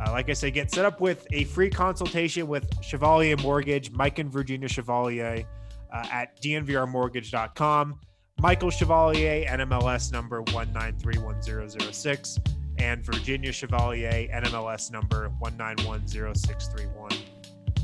[0.00, 4.20] Uh, like I said, get set up with a free consultation with Chevalier Mortgage, Mike
[4.20, 5.44] and Virginia Chevalier
[5.92, 7.98] uh, at dnvrmortgage.com.
[8.40, 12.38] Michael Chevalier, NMLS number 1931006,
[12.78, 17.18] and Virginia Chevalier, NMLS number 1910631.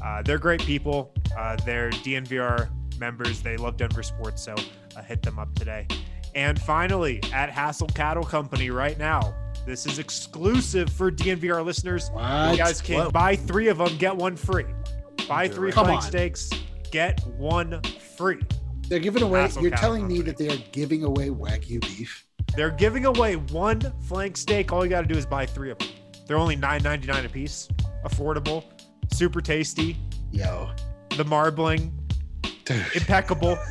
[0.02, 1.12] Uh, they're great people.
[1.36, 3.42] Uh, they're DNVR members.
[3.42, 4.54] They love Denver sports, so
[4.96, 5.86] uh, hit them up today.
[6.36, 9.34] And finally, at Hassel Cattle Company right now,
[9.64, 12.10] this is exclusive for DNVR listeners.
[12.10, 12.52] What?
[12.52, 13.10] You guys can Whoa.
[13.10, 14.66] buy three of them, get one free.
[15.26, 15.72] Buy three.
[15.72, 16.06] Come flank on.
[16.06, 16.50] steaks,
[16.92, 17.80] get one
[18.16, 18.42] free.
[18.88, 19.40] They're giving away.
[19.40, 22.26] Hassel You're Cattle telling me that they are giving away wagyu beef.
[22.54, 24.72] They're giving away one flank steak.
[24.72, 25.88] All you got to do is buy three of them.
[26.26, 27.66] They're only $9.99 a piece.
[28.04, 28.62] Affordable,
[29.10, 29.96] super tasty.
[30.32, 30.70] Yo,
[31.16, 31.98] The marbling,
[32.66, 33.58] Dude, impeccable.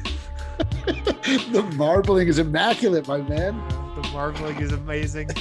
[1.51, 3.55] the marbling is immaculate, my man.
[4.01, 5.29] The marbling is amazing.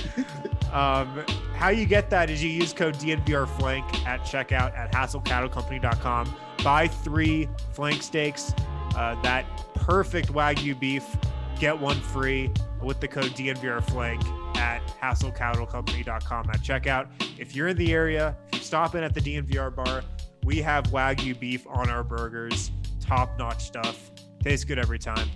[0.75, 6.35] Um, how you get that is you use code DNVR flank at checkout at hasslecattlecompany.com.
[6.65, 8.53] Buy three flank steaks,
[8.97, 11.17] uh, that perfect Wagyu beef,
[11.61, 12.51] get one free
[12.83, 14.21] with the code DNVR flank
[14.57, 17.07] at hasslecattlecompany.com at checkout.
[17.39, 20.03] If you're in the area, if you stop in at the DNVR bar,
[20.43, 24.11] we have Wagyu beef on our burgers, top notch stuff.
[24.45, 25.31] Tastes good every time.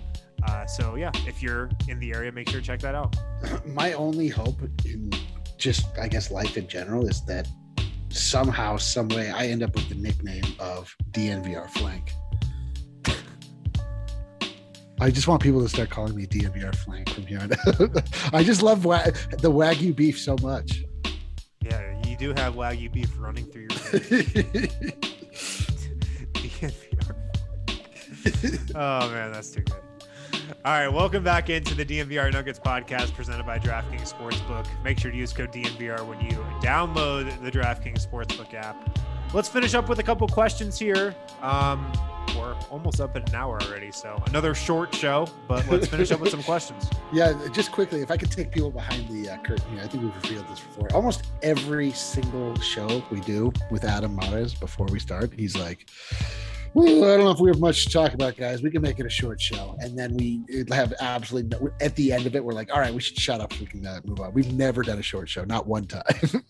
[0.47, 3.15] Uh, so yeah, if you're in the area, make sure to check that out.
[3.65, 5.11] My only hope in
[5.57, 7.47] just I guess life in general is that
[8.09, 12.13] somehow, some way, I end up with the nickname of DNVR flank.
[15.01, 18.03] I just want people to start calling me DNVR flank from here on out.
[18.33, 20.83] I just love wa- the wagyu beef so much.
[21.63, 24.69] Yeah, you do have wagyu beef running through your.
[28.75, 29.75] oh man, that's too good.
[30.65, 34.65] All right, welcome back into the DNVR Nuggets podcast presented by DraftKings Sportsbook.
[34.83, 38.97] Make sure to use code DNVR when you download the DraftKings Sportsbook app.
[39.33, 41.15] Let's finish up with a couple questions here.
[41.41, 41.91] Um,
[42.35, 46.19] we're almost up at an hour already, so another short show, but let's finish up
[46.19, 46.89] with some questions.
[47.11, 50.03] Yeah, just quickly, if I could take people behind the uh, curtain here, I think
[50.03, 50.91] we've revealed this before.
[50.93, 55.89] Almost every single show we do with Adam Mares before we start, he's like,
[56.73, 58.61] well, I don't know if we have much to talk about, guys.
[58.61, 60.41] We can make it a short show, and then we
[60.71, 63.41] have absolutely no, at the end of it, we're like, all right, we should shut
[63.41, 63.57] up.
[63.59, 64.33] We can uh, move on.
[64.33, 66.03] We've never done a short show, not one time.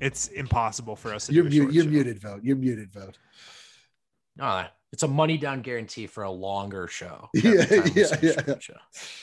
[0.00, 1.90] It's impossible for us to you're do a mute, short you're show.
[1.90, 2.20] muted.
[2.20, 2.44] Vogt.
[2.44, 2.92] You're muted.
[2.92, 3.18] Vogt.
[4.36, 7.28] No, it's a money down guarantee for a longer show.
[7.34, 8.58] Yeah, every time we yeah, yeah.
[8.58, 8.76] Show.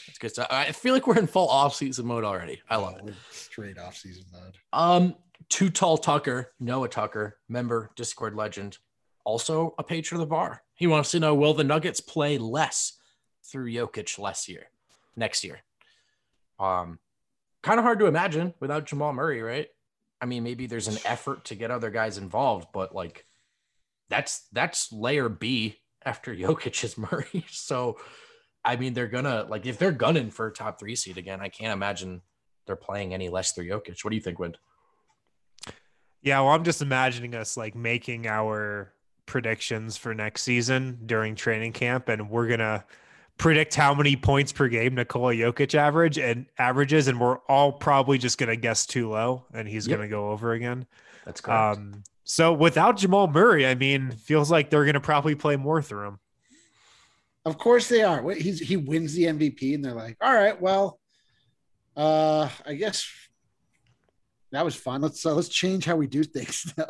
[0.08, 0.48] It's good stuff.
[0.50, 2.62] I feel like we're in full off season mode already.
[2.70, 3.14] I love it.
[3.32, 4.58] Straight off season mode.
[4.72, 5.16] Um,
[5.50, 8.80] Too Tall Tucker, Noah Tucker, member, Discord legend,
[9.24, 10.64] also a patron of the bar.
[10.76, 12.94] He wants to know: Will the Nuggets play less
[13.46, 14.68] through Jokic less year,
[15.16, 15.62] next year?
[16.60, 17.00] Um,
[17.62, 19.68] kind of hard to imagine without Jamal Murray, right?
[20.22, 23.26] I mean, maybe there's an effort to get other guys involved, but like,
[24.10, 27.46] that's that's layer B after Jokic is Murray.
[27.50, 27.98] So,
[28.64, 31.50] I mean, they're gonna like if they're gunning for a top three seed again, I
[31.50, 32.22] can't imagine
[32.66, 34.04] they're playing any less through Jokic.
[34.04, 34.58] What do you think, Wind?
[36.22, 38.94] Yeah, well, I'm just imagining us like making our
[39.26, 42.86] predictions for next season during training camp, and we're gonna
[43.38, 48.18] predict how many points per game Nikola Jokic average and averages, and we're all probably
[48.18, 49.98] just gonna guess too low, and he's Yep.
[49.98, 50.86] gonna go over again.
[51.26, 51.78] That's correct.
[51.80, 56.08] Um, so without Jamal Murray, I mean, feels like they're gonna probably play more through
[56.08, 56.20] him.
[57.46, 58.22] Of course they are.
[58.22, 61.00] Wait, He's he wins the MVP, and they're like, "All right, well,
[61.98, 63.06] uh, I guess
[64.54, 65.02] that was fun.
[65.02, 66.88] Let's uh, let's change how we do things now."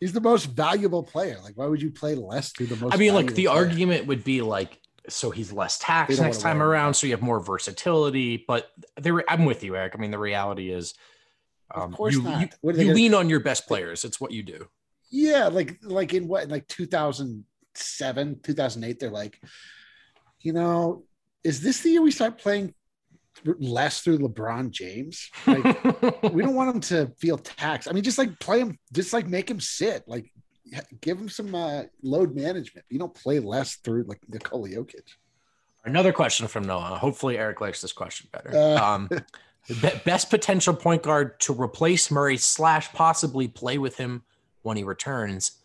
[0.00, 1.38] He's the most valuable player.
[1.42, 2.94] Like, why would you play less to the most?
[2.94, 3.56] I mean, like the player?
[3.56, 4.78] argument would be like,
[5.08, 8.44] so he's less taxed next time around, so you have more versatility.
[8.46, 9.94] But there, I'm with you, Eric.
[9.94, 10.94] I mean, the reality is,
[11.70, 12.40] Of um, course you, not.
[12.40, 14.04] you, What are they you lean on your best players.
[14.04, 14.68] It's what you do.
[15.10, 19.40] Yeah, like like in what like 2007, 2008 they're like,
[20.40, 21.04] you know,
[21.44, 22.74] is this the year we start playing
[23.44, 25.30] less through LeBron James?
[25.46, 25.64] Like
[26.32, 27.88] we don't want him to feel taxed.
[27.88, 30.32] I mean just like play him just like make him sit, like
[31.00, 32.86] give him some uh, load management.
[32.88, 35.08] You don't play less through like Nikola Jokic.
[35.84, 36.98] Another question from Noah.
[37.00, 38.50] Hopefully, Eric likes this question better.
[38.54, 38.82] Uh.
[38.82, 39.08] um,
[40.04, 44.22] best potential point guard to replace Murray slash possibly play with him
[44.62, 45.62] when he returns.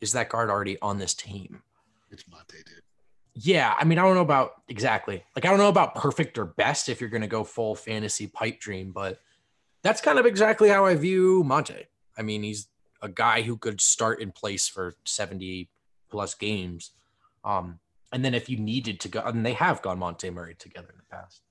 [0.00, 1.62] Is that guard already on this team?
[2.10, 2.82] It's Monte, dude.
[3.40, 5.22] Yeah, I mean, I don't know about exactly.
[5.36, 8.26] Like, I don't know about perfect or best if you're going to go full fantasy
[8.26, 9.20] pipe dream, but
[9.84, 11.86] that's kind of exactly how I view Monte.
[12.16, 12.66] I mean, he's
[13.00, 15.70] a guy who could start in place for 70
[16.10, 16.90] plus games.
[17.44, 17.78] Um,
[18.12, 20.96] and then if you needed to go, and they have gone Monte Murray together in
[20.96, 21.42] the past.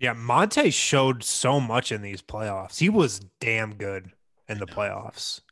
[0.00, 2.78] Yeah, Monte showed so much in these playoffs.
[2.78, 4.12] He was damn good
[4.48, 5.42] in the playoffs.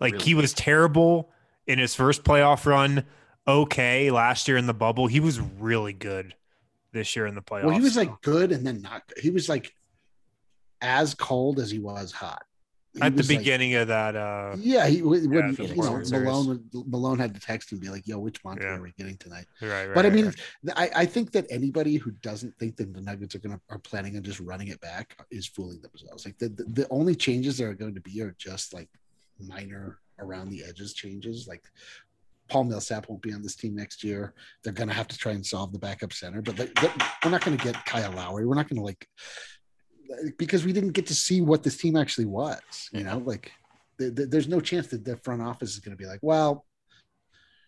[0.00, 1.30] Like Really he was terrible
[1.66, 3.04] in his first playoff run,
[3.46, 5.06] okay last year in the bubble.
[5.06, 6.34] He was really good
[6.92, 7.64] this year in the playoffs.
[7.64, 9.22] Well, he was like good and then not good.
[9.22, 9.72] He was like
[10.80, 12.42] as cold as he was hot.
[12.92, 16.02] He at the was, like, beginning of that uh Yeah, he when Yeah, you know,
[16.10, 18.70] Malone would- Malone had to text and be like, "Yo, which Monte Yeah.
[18.74, 20.36] are we getting tonight?" right, right But I mean, right.
[20.74, 24.16] I, I think that anybody who doesn't think that the Nuggets are gonna are planning
[24.16, 26.24] on just running it back is fooling themselves.
[26.24, 28.88] Like the, the, the only changes that are going to be are just like
[29.38, 31.46] minor around the edges changes.
[31.46, 31.62] Like
[32.50, 34.34] Paul Millsap won't be on this team next year.
[34.62, 36.92] They're gonna have to try and solve the backup center, but like, but
[37.24, 38.44] we're not gonna get Kyle Lowry.
[38.46, 39.08] We're not gonna like
[40.36, 42.60] because we didn't get to see what this team actually was.
[42.92, 43.52] You know, like
[43.98, 46.64] th- th- there's no chance that the front office is going to be like, well,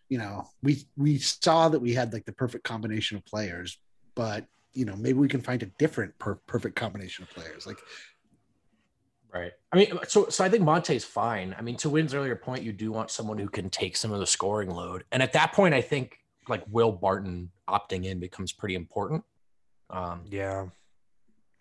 [0.09, 3.79] you know, we we saw that we had like the perfect combination of players,
[4.15, 7.67] but you know, maybe we can find a different per- perfect combination of players.
[7.67, 7.77] Like,
[9.33, 9.53] Right.
[9.73, 11.55] I mean, so so I think Monte's fine.
[11.59, 14.21] I mean, to Wind's earlier point, you do want someone who can take some of
[14.21, 16.19] the scoring load, and at that point, I think
[16.49, 19.25] like Will Barton opting in becomes pretty important.
[19.89, 20.67] Um, yeah.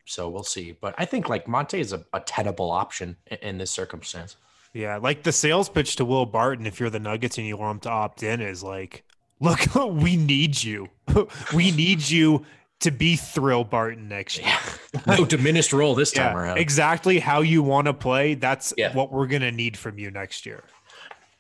[0.06, 3.58] so we'll see, but I think like Monte is a, a tenable option in, in
[3.58, 4.36] this circumstance.
[4.74, 7.78] Yeah, like the sales pitch to Will Barton, if you're the Nuggets and you want
[7.78, 9.04] him to opt in, is like,
[9.40, 10.90] look, we need you.
[11.54, 12.46] we need you
[12.82, 14.48] to be Thrill Barton next year.
[14.48, 15.02] Yeah.
[15.18, 16.58] no diminished role this time Yeah, around.
[16.58, 18.34] exactly how you want to play.
[18.36, 18.94] That's Yeah.
[18.94, 20.64] what we're gonna need from you next year.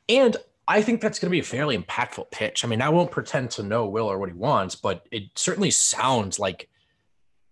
[0.10, 0.38] And
[0.68, 2.64] I think that's going to be a fairly impactful pitch.
[2.64, 5.72] I mean, I won't pretend to know Will or what he wants, but it certainly
[5.72, 6.70] sounds like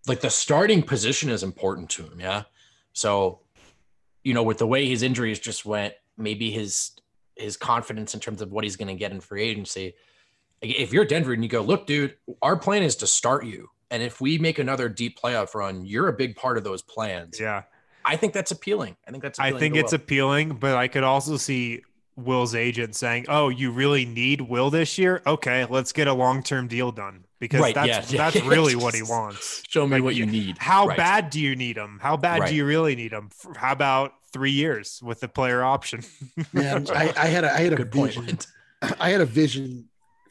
[0.07, 2.19] like the starting position is important to him.
[2.19, 2.43] Yeah.
[2.93, 3.41] So,
[4.23, 6.91] you know, with the way his injuries just went, maybe his
[7.35, 9.95] his confidence in terms of what he's going to get in free agency.
[10.61, 14.03] If you're Denver and you go, look, dude, our plan is to start you, and
[14.03, 17.39] if we make another deep playoff run, you're a big part of those plans.
[17.39, 17.63] Yeah.
[18.05, 18.95] I think that's appealing.
[19.07, 19.39] I think that's.
[19.39, 19.97] I think it's Will.
[19.97, 21.81] appealing, but I could also see
[22.15, 25.21] Will's agent saying, "Oh, you really need Will this year?
[25.27, 28.29] Okay, let's get a long-term deal done because Right, that's yeah, yeah.
[28.31, 29.63] that's really what he wants.
[29.67, 30.57] show me Like, what you need.
[30.57, 30.97] How Right.
[30.97, 31.99] bad do you need him?
[32.01, 32.49] How bad Right.
[32.49, 33.29] do you really need him?
[33.57, 36.01] How about three years with the player option?
[36.53, 38.07] Man, I, I had a, I had a Good point.
[38.11, 38.25] vision.
[38.27, 38.47] Lint.
[38.99, 39.89] I had a vision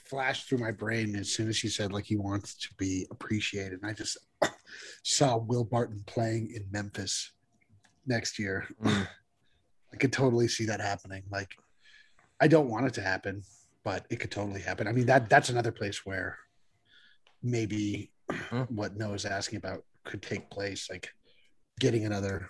[0.09, 3.81] flash through my brain as soon as she said like he wants to be appreciated.
[3.83, 4.17] And I just
[5.03, 7.33] saw Will Barton playing in Memphis
[8.07, 8.67] next year.
[8.83, 9.09] Mm.
[9.93, 11.23] I could totally see that happening.
[11.31, 11.51] Like
[12.41, 13.43] I don't want it to happen,
[13.85, 14.87] but it could totally happen.
[14.87, 16.39] I mean that that's another place where
[17.43, 18.63] maybe Hmm.
[18.69, 21.11] what Noah's asking about could take place, like
[21.81, 22.49] getting another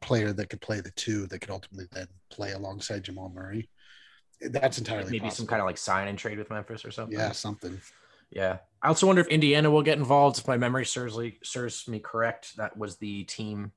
[0.00, 3.68] player that could play the two that could ultimately then play alongside Jamal Murray.
[4.40, 7.18] That's entirely maybe some kind of like sign and trade with Memphis or something.
[7.18, 7.80] yeah, something.
[8.30, 8.58] yeah.
[8.82, 10.38] I also wonder if Indiana will get involved.
[10.38, 13.72] If my memory serves me, serves me correct, that was the team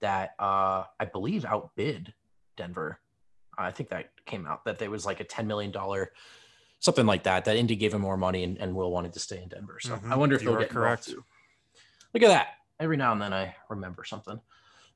[0.00, 2.14] that uh, I believe outbid
[2.56, 3.00] Denver.
[3.58, 6.12] I think that came out that there was like a ten million dollar
[6.78, 7.46] something like that.
[7.46, 9.78] That Indy gave him more money and, and Will wanted to stay in Denver.
[9.80, 10.12] So Mhm.
[10.12, 11.08] I wonder if You they'll get correct.
[12.12, 12.48] Look at that.
[12.78, 14.38] Every now and then I remember something.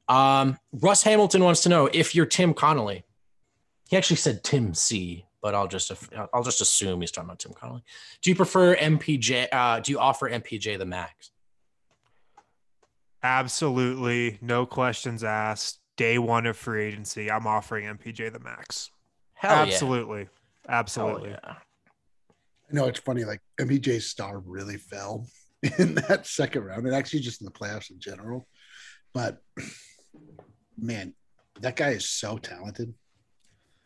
[0.08, 3.04] Um, Russ Hamilton wants to know if you're Tim Connelly.
[3.90, 5.90] He actually said Tim C, but I'll just
[6.32, 7.82] I'll just assume he's talking about Tim Connelly.
[8.22, 9.48] Do you prefer MPJ?
[9.50, 11.32] Uh, do you offer MPJ the max?
[13.24, 15.80] Absolutely, no questions asked.
[15.96, 18.92] Day one of free agency, I'm offering MPJ the max.
[19.34, 19.62] Hell yeah.
[19.62, 21.30] Absolutely, Hell absolutely.
[21.30, 21.38] yeah.
[21.50, 25.26] I know it's funny, like MPJ's star really fell
[25.78, 28.46] in that second round, and actually just in the playoffs in general.
[29.12, 29.42] But
[30.78, 31.12] man,
[31.60, 32.94] that guy is so talented.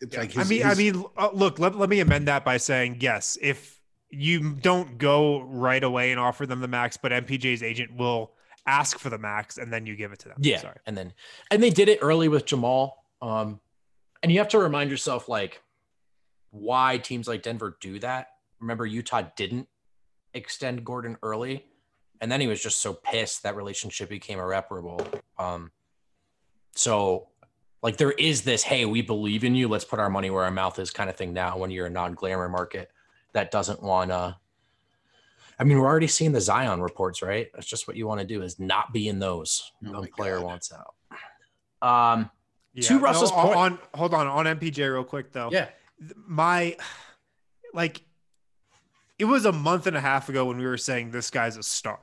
[0.05, 2.57] It's like I his- mean, I mean, uh, look, let, let me amend that by
[2.57, 3.36] saying yes.
[3.40, 3.80] If
[4.11, 8.32] you don't go right away and offer them the max, but MPJ's agent will
[8.66, 10.38] ask for the max and then you give it to them.
[10.40, 10.76] Yeah, Sorry.
[10.86, 11.12] and then
[11.50, 13.05] and they did it early with Jamal.
[13.20, 13.61] Um,
[14.22, 15.61] and you have to remind yourself like
[16.50, 18.28] why teams like Denver do that.
[18.61, 19.68] Remember, Utah didn't
[20.32, 21.66] extend Gordon early,
[22.20, 25.05] and then he was just so pissed that relationship became irreparable.
[25.38, 25.72] Um,
[26.74, 27.28] so
[27.85, 29.68] like there is this, hey, we believe in you.
[29.68, 31.32] Let's put our money where our mouth is, kind of thing.
[31.32, 32.91] Now, when you're a non-glamour market
[33.35, 34.37] that doesn't want to.
[35.59, 37.49] I mean, we're already seeing the Zion reports, right?
[37.55, 39.70] That's just what you want to do is not be in those.
[39.87, 40.45] Oh no player God.
[40.47, 40.95] wants out.
[41.87, 42.30] Um,
[42.72, 42.89] Yeah.
[42.89, 45.51] To Russell's on, point- on hold on on MPJ real quick though.
[45.53, 45.68] yeah,
[46.26, 46.76] my
[47.72, 48.03] like
[49.18, 51.62] it was a month and a half ago when we were saying this guy's a
[51.62, 52.01] star.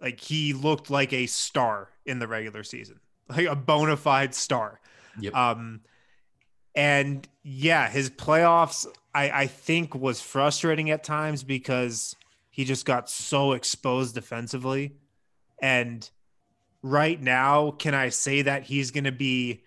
[0.00, 2.98] Like he looked like a star in the regular season,
[3.28, 4.80] like a bona fide star.
[5.20, 5.34] Yep.
[5.34, 5.80] Um,
[6.74, 12.16] and yeah, his playoffs I I think was frustrating at times because
[12.50, 14.96] he just got so exposed defensively,
[15.60, 16.08] and
[16.82, 19.62] right now, can I say that he's going to be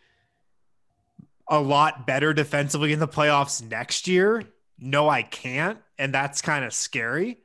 [1.49, 4.43] a lot better defensively in the playoffs next year?
[4.77, 5.79] No, I can't.
[5.97, 7.37] And that's kind of scary.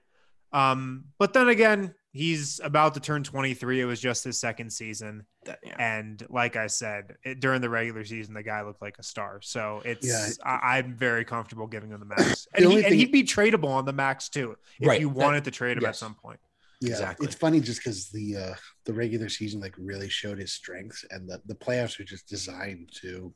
[0.53, 3.81] Um, but then again, he's about to turn 23.
[3.81, 5.25] It was just his second season.
[5.45, 5.77] that, yeah.
[5.79, 9.41] And like I said, it, during the regular season, the guy looked like a star.
[9.43, 10.29] So it's, Yeah.
[10.45, 12.47] I, I'm very comfortable giving him the max.
[12.55, 15.01] And, only he, and thing- he'd be tradable on the max too if Right.
[15.01, 16.41] you That- wanted to trade him at some point.
[16.83, 17.27] Yeah, Exactly.
[17.27, 18.55] it's funny just because the uh,
[18.87, 22.89] the regular season like really showed his strengths, and the the playoffs are just designed
[23.03, 23.35] to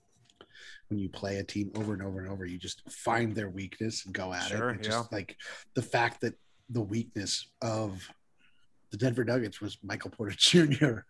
[0.88, 4.06] when you play a team over and over and over, you just find their weakness
[4.06, 4.76] and go at Sure, it.
[4.76, 5.36] And just like
[5.74, 6.32] the fact that
[6.70, 8.08] the weakness of
[8.94, 11.00] the Denver Nuggets was Michael Porter Jr.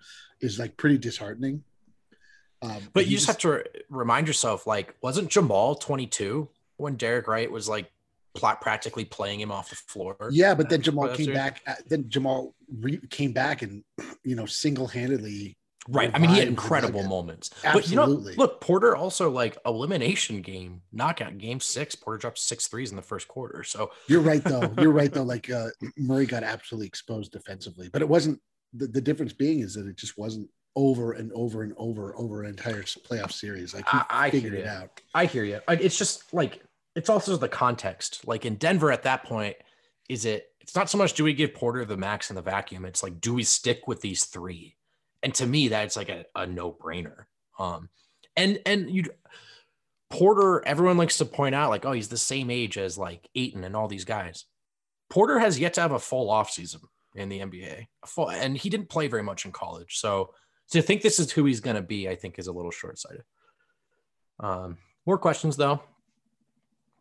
[0.40, 1.62] is like pretty disheartening.
[2.62, 7.28] Um, But you just have to re- remind yourself, like, wasn't Jamal 22 when Derek
[7.28, 7.90] Wright was like
[8.34, 10.16] practically playing him off the floor?
[10.32, 11.60] Yeah, but then Jamal came back.
[11.86, 13.84] Then Jamal re- came back and
[14.24, 15.58] you know single handedly.
[15.88, 16.10] Right.
[16.14, 17.50] I mean, he had incredible moments.
[17.62, 21.94] But you know, look, Porter also like elimination game, knockout game six.
[21.94, 23.62] Porter dropped six threes in the first quarter.
[23.64, 24.72] So You're right though.
[24.80, 25.22] You're right though.
[25.24, 25.68] Like uh,
[25.98, 28.40] Murray got absolutely exposed defensively, but it wasn't.
[28.72, 32.42] The, the difference being is that it just wasn't over and over and over over
[32.42, 33.74] an entire playoff series.
[33.74, 35.00] Like I- I figured it out.
[35.14, 35.60] I hear you.
[35.68, 36.62] It's just like
[36.96, 38.26] it's also the context.
[38.26, 39.56] Like in Denver at that point,
[40.08, 42.84] is it it's not so much do we give Porter the max in the vacuum,
[42.84, 44.76] it's like do we stick with these three?
[45.24, 47.24] And to me, that's like a, a no-brainer.
[47.58, 47.88] Um
[48.36, 49.04] and and you
[50.10, 53.64] Porter, everyone likes to point out, like, oh, he's the same age as like Ayton
[53.64, 54.44] and all these guys.
[55.10, 56.82] Porter has yet to have a full offseason
[57.16, 57.88] in the NBA.
[58.06, 59.98] Full, and he didn't play very much in college.
[59.98, 60.32] So
[60.70, 62.98] to think this is who he's going to be, I think is a little short
[62.98, 63.24] sighted.
[64.38, 65.82] Um, more questions, though.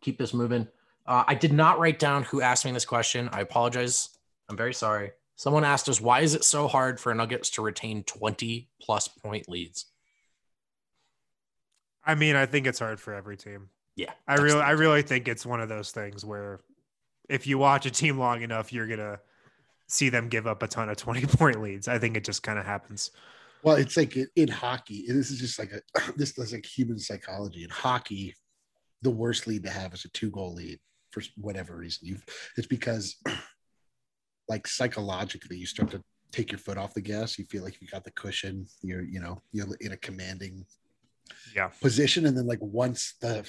[0.00, 0.68] Keep this moving.
[1.06, 3.28] Uh, I did not write down who asked me this question.
[3.32, 4.08] I apologize.
[4.48, 5.12] I'm very sorry.
[5.36, 9.48] Someone asked us, why is it so hard for Nuggets to retain 20 plus point
[9.48, 9.86] leads?
[12.04, 13.70] I mean, I think it's hard for every team.
[13.96, 14.12] Yeah.
[14.28, 16.60] I really, I really think it's one of those things where
[17.28, 19.20] if you watch a team long enough, you're gonna
[19.88, 21.88] see them give up a ton of 20 point leads.
[21.88, 23.10] I think it just kind of happens.
[23.62, 25.80] Well, it's like in hockey, this is just like a
[26.16, 27.64] this is like human psychology.
[27.64, 28.34] In hockey,
[29.02, 30.78] the worst lead to have is a two goal lead
[31.10, 32.08] for whatever reason.
[32.08, 32.24] You've
[32.56, 33.16] it's because
[34.48, 36.02] like psychologically you start to
[36.34, 37.38] take your foot off the gas.
[37.38, 38.66] You feel like you got the cushion.
[38.82, 40.64] You're you know you're in a commanding
[41.54, 43.48] yeah position, and then like once the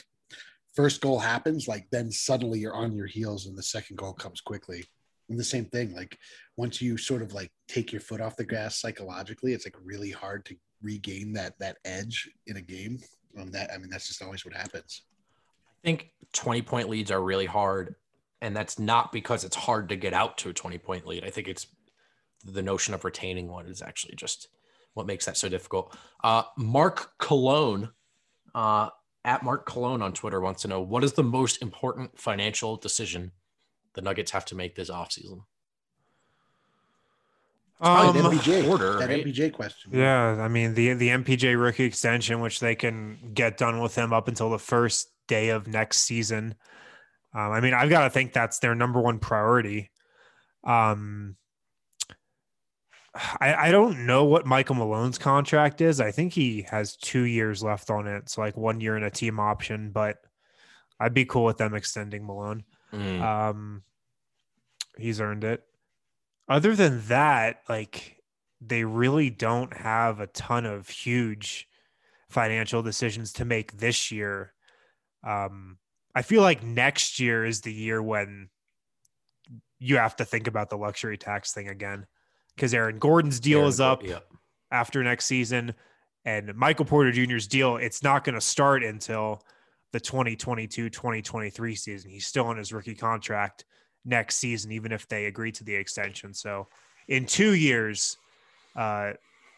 [0.76, 4.42] first goal happens, like then suddenly you're on your heels, and the second goal comes
[4.42, 4.84] quickly.
[5.30, 6.18] And the same thing, like
[6.56, 10.12] once you sort of like take your foot off the gas psychologically, it's like really
[10.12, 13.00] hard to regain that that edge in a game.
[13.40, 15.02] Um, that I mean, that's just always what happens.
[15.84, 17.96] I think 20 point leads are really hard.
[18.42, 21.24] And that's not because it's hard to get out to a 20 point lead.
[21.24, 21.68] I think it's
[22.44, 24.50] the notion of retaining one is actually just
[24.94, 25.96] what makes that so difficult.
[26.24, 27.90] Uh, Mark Cologne,
[28.54, 28.90] uh,
[29.24, 33.32] at Mark Cologne on Twitter, wants to know what is the most important financial decision
[33.94, 35.42] the Nuggets have to make this offseason?
[37.82, 39.26] Um, MPJ, order, that right?
[39.26, 39.92] MPJ question.
[39.94, 44.14] Yeah, I mean the the MPJ rookie extension, which they can get done with him
[44.14, 46.56] up until the first day of next season.
[47.36, 49.92] Um, I mean, I've got to think that's their number one priority.
[50.64, 51.36] Um,
[53.14, 56.00] I, I don't know what Michael Malone's contract is.
[56.00, 59.10] I think he has two years left on it, so like one year and a
[59.10, 59.92] team option.
[59.92, 60.18] But
[61.00, 62.64] I'd be cool with them extending Malone.
[62.94, 63.22] Mm.
[63.22, 63.84] Um,
[64.98, 65.64] he's earned it.
[66.48, 68.22] Other than that, like
[68.62, 71.68] they really don't have a ton of huge
[72.30, 74.54] financial decisions to make this year.
[75.24, 75.80] Um,
[76.16, 78.50] I feel like next year is the year when
[79.80, 82.08] you have to think about the luxury tax thing again
[82.56, 84.20] because Aaron Gordon's deal Aaron, is up yeah.
[84.72, 85.74] after next season,
[86.24, 89.44] and Michael Porter Jr.'s deal it's not going to start until
[89.92, 92.10] the 2022-2023 season.
[92.10, 93.66] He's still on his rookie contract
[94.06, 96.34] next season, even if they agree to the extension.
[96.34, 96.68] So
[97.08, 98.18] in two years,
[98.76, 99.14] uh,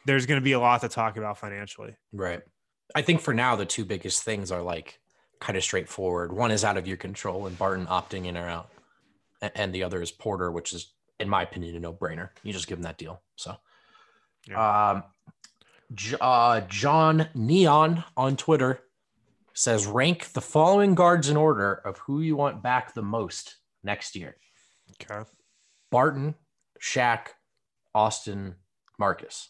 [0.06, 1.96] there's going to be a lot to talk about financially.
[2.14, 2.42] Right.
[2.96, 5.00] I think for now, the two biggest things are like
[5.40, 6.32] kind of straightforward.
[6.34, 8.70] One is out of your control and Barton opting in or out.
[9.56, 12.30] And the other is Porter, which is, in my opinion, a no brainer.
[12.44, 13.22] You just give him that deal.
[13.36, 13.56] So,
[14.48, 14.92] yeah.
[14.92, 15.04] um,
[16.20, 18.82] uh, John Neon on Twitter
[19.54, 24.16] says rank the following guards in order of who you want back the most next
[24.16, 24.38] year.
[25.02, 25.30] Okay.
[25.92, 26.36] Barton,
[26.82, 27.28] Shaq,
[27.94, 28.56] Austin,
[29.00, 29.50] Markus.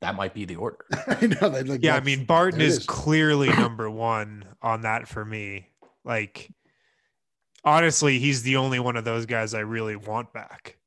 [0.00, 0.84] That might be the order.
[1.06, 1.48] I know.
[1.48, 5.68] Like, yeah, I mean, Barton is, is clearly number one on that for me.
[6.04, 6.50] Like,
[7.64, 10.78] honestly, he's the only one of those guys I really want back.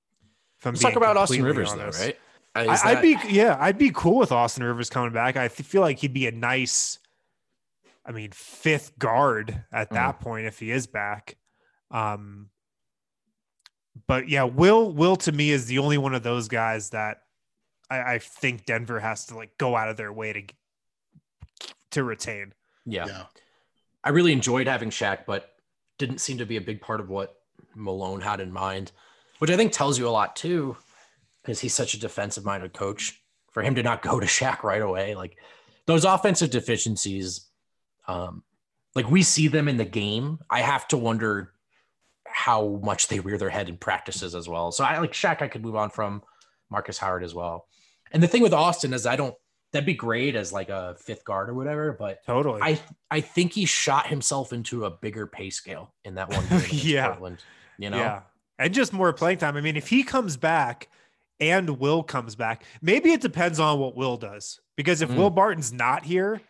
[0.60, 2.00] if Let's talk about Austin Rivers, honest.
[2.00, 2.18] though, right?
[2.54, 5.38] I, would be, yeah, I'd be cool with Austin Rivers coming back.
[5.38, 7.00] I feel like he'd be a nice
[8.06, 9.94] I mean, fifth guard at mm.
[9.94, 11.38] that point if he is back.
[11.92, 12.50] Um,
[14.08, 17.24] but yeah, Will Will to me is the only one of those guys that
[17.92, 20.44] I, I think Denver has to like go out of their way to
[21.92, 22.54] to retain.
[22.86, 23.06] Yeah.
[23.06, 23.24] yeah.
[24.04, 25.50] I really enjoyed having Shaq, but
[25.98, 27.36] didn't seem to be a big part of what
[27.76, 28.92] Malone had in mind,
[29.40, 30.78] which I think tells you a lot too,
[31.42, 33.18] because he's such a defensive minded coach.
[33.52, 35.36] For him to not go to Shaq right away, like
[35.86, 37.50] those offensive deficiencies
[38.08, 38.44] um,
[38.96, 40.40] like we see them in the game.
[40.50, 41.54] I have to wonder
[42.26, 44.72] how much they rear their head in practices as well.
[44.72, 46.24] So I like Shaq, I could move on from
[46.70, 47.68] Markus Howard as well.
[48.12, 49.36] And the thing with Austin is I don't
[49.72, 52.60] that'd be great as like a fifth guard or whatever, but totally.
[52.62, 52.80] I
[53.10, 57.08] I think he shot himself into a bigger pay scale in that one yeah.
[57.08, 57.44] Portland,
[57.78, 57.98] you know.
[57.98, 58.22] Yeah.
[58.60, 59.58] And just more playing time.
[59.58, 60.90] I mean, if he comes back
[61.40, 64.60] and Will comes back, maybe it depends on what Will does.
[64.78, 65.16] Because if mm.
[65.16, 66.42] Will Barton's not here,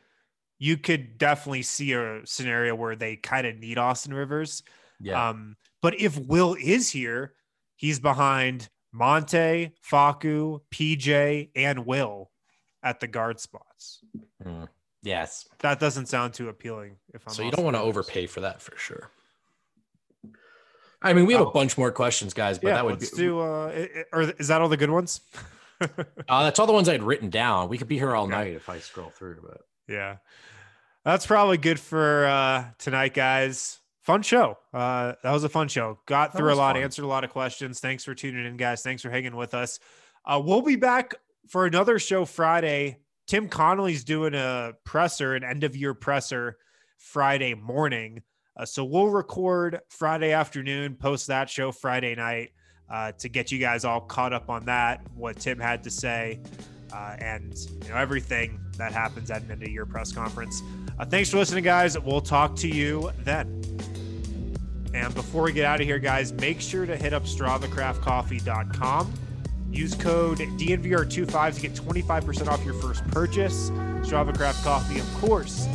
[0.59, 4.61] you could definitely see a scenario where they kind of need Austin Rivers.
[4.99, 5.29] Yeah.
[5.29, 7.33] Um, but if Will is here,
[7.77, 12.29] he's behind Monte, Facu, PJ, and Will
[12.83, 13.99] at the guard spots.
[14.43, 14.67] Mm.
[15.03, 15.47] Yes.
[15.59, 16.97] That doesn't sound too appealing.
[17.13, 19.09] If I'm so, you don't want to overpay for that for sure.
[21.01, 23.17] I mean, we have a bunch more questions, guys, but yeah, that would let's be.
[23.17, 23.39] do.
[23.39, 25.21] Uh, or is that all the good ones?
[26.29, 27.67] Uh, that's all the ones I had written down.
[27.67, 28.31] We could be here all Okay.
[28.33, 30.17] night if I scroll through, but Yeah.
[31.03, 33.79] That's probably good for uh tonight, guys.
[34.01, 34.57] Fun show.
[34.73, 35.99] Uh that was a fun show.
[36.05, 36.83] Got That through a lot, fun.
[36.83, 37.79] answered a lot of questions.
[37.79, 38.81] Thanks for tuning in, guys.
[38.81, 39.79] Thanks for hanging with us.
[40.25, 41.15] Uh we'll be back
[41.47, 42.97] for another show Friday.
[43.27, 46.57] Tim Connelly's doing a presser, an end of year presser
[46.97, 48.21] Friday morning.
[48.57, 52.51] Uh, so we'll record Friday afternoon, post that show Friday night
[52.89, 56.41] uh, to get you guys all caught up on that, what Tim had to say,
[56.93, 60.61] uh, and you know everything that happens at an end of year press conference.
[60.99, 61.97] Uh, thanks for listening, guys.
[61.99, 63.61] We'll talk to you then.
[64.93, 69.13] And before we get out of here, guys, make sure to hit up StravaCraftCoffee.com.
[69.71, 73.69] Use code DNVR25 to get 25% off your first purchase.
[74.01, 75.65] Strava Craft Coffee, of course,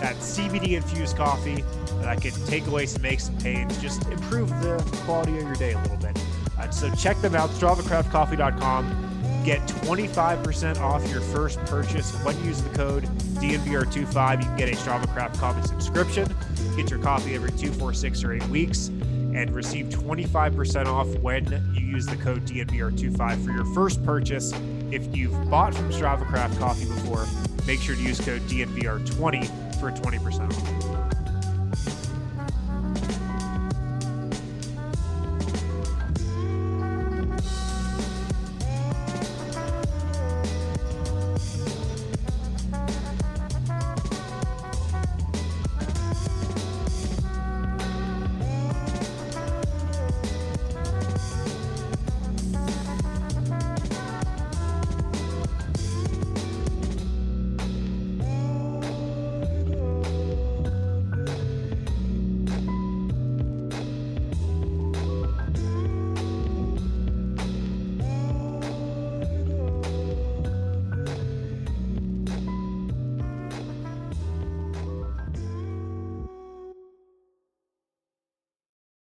[0.00, 1.64] that CBD infused coffee
[2.00, 5.54] that I can take away some aches and pains, just improve the quality of your
[5.54, 6.18] day a little bit.
[6.58, 9.15] Uh, so check them out, StravaCraftCoffee.com.
[9.46, 13.04] Get 25% off your first purchase when you use the code
[13.36, 14.40] DNVR25.
[14.40, 16.34] You can get a Strava Craft Coffee subscription,
[16.74, 21.44] get your coffee every two, four, six, or eight weeks, and receive 25% off when
[21.72, 24.52] you use the code DNVR25 for your first purchase.
[24.90, 27.24] If you've bought from Strava Craft Coffee before,
[27.68, 30.95] make sure to use code DNVR20 for 20% off.